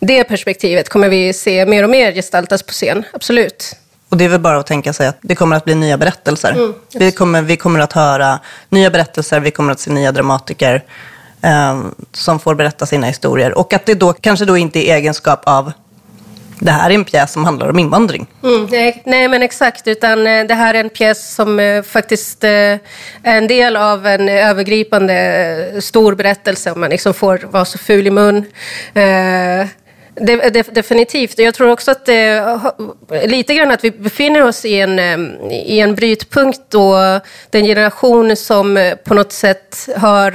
Det 0.00 0.24
perspektivet 0.24 0.88
kommer 0.88 1.08
vi 1.08 1.32
se 1.32 1.66
mer 1.66 1.82
och 1.82 1.90
mer 1.90 2.12
gestaltas 2.12 2.62
på 2.62 2.72
scen, 2.72 3.04
absolut. 3.12 3.76
Och 4.08 4.16
det 4.16 4.24
är 4.24 4.28
väl 4.28 4.40
bara 4.40 4.58
att 4.58 4.66
tänka 4.66 4.92
sig 4.92 5.06
att 5.06 5.18
det 5.20 5.34
kommer 5.34 5.56
att 5.56 5.64
bli 5.64 5.74
nya 5.74 5.98
berättelser. 5.98 6.52
Mm, 6.52 6.74
vi, 6.94 7.12
kommer, 7.12 7.42
vi 7.42 7.56
kommer 7.56 7.80
att 7.80 7.92
höra 7.92 8.38
nya 8.68 8.90
berättelser, 8.90 9.40
vi 9.40 9.50
kommer 9.50 9.72
att 9.72 9.80
se 9.80 9.90
nya 9.90 10.12
dramatiker 10.12 10.84
eh, 11.42 11.82
som 12.12 12.38
får 12.38 12.54
berätta 12.54 12.86
sina 12.86 13.06
historier. 13.06 13.58
Och 13.58 13.72
att 13.72 13.86
det 13.86 13.94
då 13.94 14.12
kanske 14.12 14.44
då 14.44 14.56
inte 14.56 14.88
är 14.88 14.94
egenskap 14.96 15.42
av 15.44 15.72
det 16.60 16.70
här 16.70 16.90
är 16.90 16.94
en 16.94 17.04
pjäs 17.04 17.32
som 17.32 17.44
handlar 17.44 17.68
om 17.68 17.78
invandring. 17.78 18.26
Mm, 18.42 18.66
nej, 18.70 19.02
nej, 19.06 19.28
men 19.28 19.42
exakt. 19.42 19.88
Utan 19.88 20.26
eh, 20.26 20.46
det 20.46 20.54
här 20.54 20.74
är 20.74 20.80
en 20.80 20.90
pjäs 20.90 21.34
som 21.34 21.60
eh, 21.60 21.82
faktiskt 21.82 22.44
eh, 22.44 22.50
är 22.50 22.78
en 23.22 23.46
del 23.46 23.76
av 23.76 24.06
en 24.06 24.28
övergripande 24.28 25.72
stor 25.80 26.14
berättelse. 26.14 26.72
Om 26.72 26.80
man 26.80 26.90
liksom 26.90 27.14
får 27.14 27.48
vara 27.50 27.64
så 27.64 27.78
ful 27.78 28.06
i 28.06 28.10
mun. 28.10 28.44
De, 30.20 30.36
de, 30.36 30.62
definitivt. 30.62 31.38
Jag 31.38 31.54
tror 31.54 31.70
också 31.70 31.90
att 31.90 32.06
det, 32.06 32.58
lite 33.26 33.54
grann 33.54 33.70
att 33.70 33.84
vi 33.84 33.90
befinner 33.90 34.42
oss 34.42 34.64
i 34.64 34.80
en, 34.80 34.98
i 35.50 35.78
en 35.78 35.94
brytpunkt 35.94 36.60
då 36.68 37.20
den 37.50 37.64
generation 37.64 38.36
som 38.36 38.94
på 39.04 39.14
något 39.14 39.32
sätt 39.32 39.88
har 39.96 40.32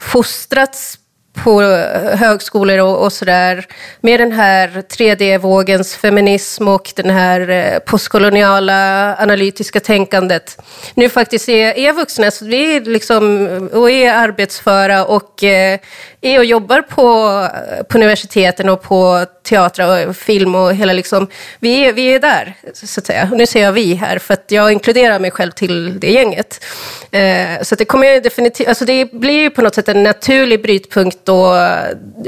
fostrats 0.00 0.98
på 1.44 1.62
eh, 1.62 2.18
högskolor 2.18 2.78
och, 2.78 3.04
och 3.04 3.12
sådär 3.12 3.66
med 4.00 4.20
den 4.20 4.32
här 4.32 4.68
3D-vågens 4.68 5.96
feminism 5.96 6.68
och 6.68 6.92
den 6.96 7.10
här 7.10 7.48
eh, 7.48 7.78
postkoloniala 7.78 9.16
analytiska 9.18 9.80
tänkandet. 9.80 10.58
Nu 10.94 11.08
faktiskt 11.08 11.48
är, 11.48 11.78
är 11.78 11.92
vuxna, 11.92 12.30
så 12.30 12.44
vi 12.44 12.76
är 12.76 12.80
liksom, 12.80 13.46
och 13.72 13.90
är 13.90 14.14
arbetsföra 14.14 15.04
och 15.04 15.44
eh, 15.44 15.78
är 16.20 16.38
och 16.38 16.44
jobbar 16.44 16.82
på, 16.82 17.02
eh, 17.54 17.82
på 17.82 17.98
universiteten 17.98 18.68
och 18.68 18.82
på 18.82 19.26
teatrar 19.42 20.06
och 20.06 20.16
film 20.16 20.54
och 20.54 20.74
hela 20.74 20.92
liksom, 20.92 21.26
vi 21.58 21.84
är, 21.84 21.92
vi 21.92 22.14
är 22.14 22.20
där, 22.20 22.54
så 22.72 23.00
att 23.00 23.06
säga. 23.06 23.28
Och 23.32 23.36
nu 23.36 23.46
säger 23.46 23.66
jag 23.66 23.72
vi 23.72 23.94
här, 23.94 24.18
för 24.18 24.34
att 24.34 24.44
jag 24.48 24.72
inkluderar 24.72 25.18
mig 25.18 25.30
själv 25.30 25.50
till 25.50 26.00
det 26.00 26.10
gänget. 26.10 26.64
Eh, 27.10 27.62
så 27.62 27.74
det 27.74 27.84
kommer 27.84 28.20
definitivt, 28.20 28.68
alltså 28.68 28.84
det 28.84 29.12
blir 29.12 29.40
ju 29.40 29.50
på 29.50 29.62
något 29.62 29.74
sätt 29.74 29.88
en 29.88 30.02
naturlig 30.02 30.62
brytpunkt 30.62 31.27
då 31.28 31.56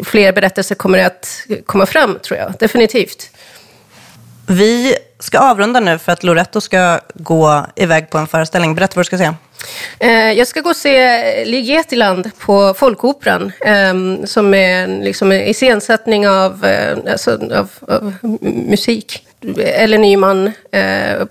fler 0.04 0.32
berättelser 0.32 0.74
kommer 0.74 0.98
att 0.98 1.46
komma 1.66 1.86
fram, 1.86 2.18
tror 2.22 2.38
jag. 2.38 2.52
Definitivt. 2.58 3.30
Vi 4.46 4.96
ska 5.18 5.38
avrunda 5.38 5.80
nu 5.80 5.98
för 5.98 6.12
att 6.12 6.22
Loretto 6.22 6.60
ska 6.60 7.00
gå 7.14 7.66
iväg 7.76 8.10
på 8.10 8.18
en 8.18 8.26
föreställning. 8.26 8.74
Berätta 8.74 8.92
vad 8.96 9.00
du 9.00 9.06
ska 9.06 9.18
se. 9.18 9.32
Eh, 9.98 10.32
jag 10.32 10.46
ska 10.46 10.60
gå 10.60 10.70
och 10.70 10.76
se 10.76 11.44
Ligetiland 11.44 12.30
på 12.38 12.74
Folkoperan 12.74 13.52
ehm, 13.66 14.26
som 14.26 14.54
är 14.54 14.86
liksom 14.86 15.32
en 15.32 15.40
iscensättning 15.40 16.28
av, 16.28 16.64
eh, 16.64 16.98
alltså, 17.12 17.30
av, 17.54 17.70
av 17.88 18.14
musik. 18.66 19.26
Ellen 19.58 20.00
Nyman 20.00 20.52
eh, 20.72 21.26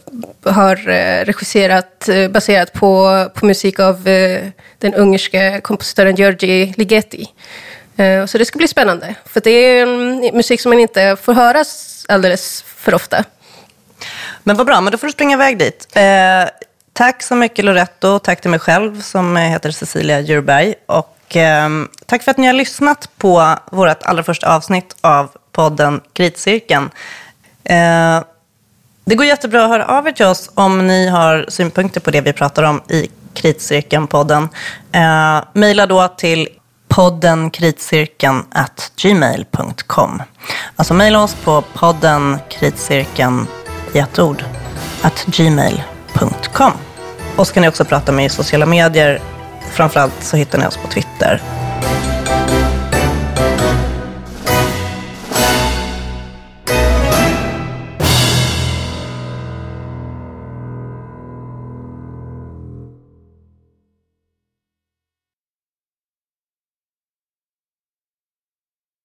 har 0.45 0.89
eh, 0.89 1.25
regisserat 1.25 2.09
eh, 2.09 2.27
baserat 2.27 2.73
på, 2.73 3.25
på 3.35 3.45
musik 3.45 3.79
av 3.79 4.07
eh, 4.07 4.47
den 4.77 4.93
ungerske 4.93 5.61
kompositören 5.61 6.15
Georgi 6.15 6.73
Ligeti. 6.77 7.25
Så 8.27 8.37
det 8.37 8.45
ska 8.45 8.57
bli 8.57 8.67
spännande, 8.67 9.15
för 9.25 9.41
det 9.41 9.49
är 9.49 9.85
musik 10.33 10.61
som 10.61 10.69
man 10.69 10.79
inte 10.79 11.17
får 11.21 11.33
höra 11.33 11.63
alldeles 12.07 12.61
för 12.61 12.93
ofta. 12.93 13.23
Men 14.43 14.57
vad 14.57 14.65
bra, 14.65 14.81
men 14.81 14.91
då 14.91 14.97
får 14.97 15.07
du 15.07 15.13
springa 15.13 15.35
iväg 15.35 15.57
dit. 15.57 15.87
Eh, 15.95 16.49
tack 16.93 17.23
så 17.23 17.35
mycket 17.35 17.65
Loretto, 17.65 18.19
tack 18.19 18.41
till 18.41 18.49
mig 18.49 18.59
själv 18.59 19.01
som 19.01 19.35
heter 19.35 19.71
Cecilia 19.71 20.19
Djurberg. 20.19 20.75
Och 20.85 21.35
eh, 21.35 21.69
tack 22.05 22.23
för 22.23 22.31
att 22.31 22.37
ni 22.37 22.47
har 22.47 22.53
lyssnat 22.53 23.09
på 23.17 23.55
vårt 23.71 24.03
allra 24.03 24.23
första 24.23 24.55
avsnitt 24.55 24.95
av 25.01 25.31
podden 25.51 26.01
Kritcirkeln. 26.13 26.89
Eh, 27.63 28.23
det 29.05 29.15
går 29.15 29.25
jättebra 29.25 29.63
att 29.63 29.69
höra 29.69 29.85
av 29.85 30.07
er 30.07 30.11
till 30.11 30.25
oss 30.25 30.51
om 30.55 30.87
ni 30.87 31.07
har 31.07 31.45
synpunkter 31.47 32.01
på 32.01 32.11
det 32.11 32.21
vi 32.21 32.33
pratar 32.33 32.63
om 32.63 32.81
i 32.89 33.07
Kritcirkeln-podden. 33.33 34.49
Eh, 34.91 35.43
Mejla 35.53 35.85
då 35.85 36.07
till 36.07 36.47
podden 36.87 37.49
kritcirkeln 37.49 38.43
at 38.51 38.91
gmail.com. 39.01 40.23
Alltså 40.75 40.93
mejla 40.93 41.23
oss 41.23 41.35
på 41.43 41.63
podden 41.73 42.37
kritcirkeln 42.49 43.47
i 43.93 43.99
ett 43.99 44.19
ord, 44.19 44.43
at 45.01 45.25
gmail.com 45.25 45.99
gmail.com. 46.19 46.71
Och 47.35 47.47
så 47.47 47.53
kan 47.53 47.61
ni 47.61 47.69
också 47.69 47.85
prata 47.85 48.11
med 48.11 48.25
i 48.25 48.29
sociala 48.29 48.65
medier. 48.65 49.21
Framförallt 49.71 50.23
så 50.23 50.37
hittar 50.37 50.59
ni 50.59 50.67
oss 50.67 50.77
på 50.77 50.87
Twitter 50.87 51.41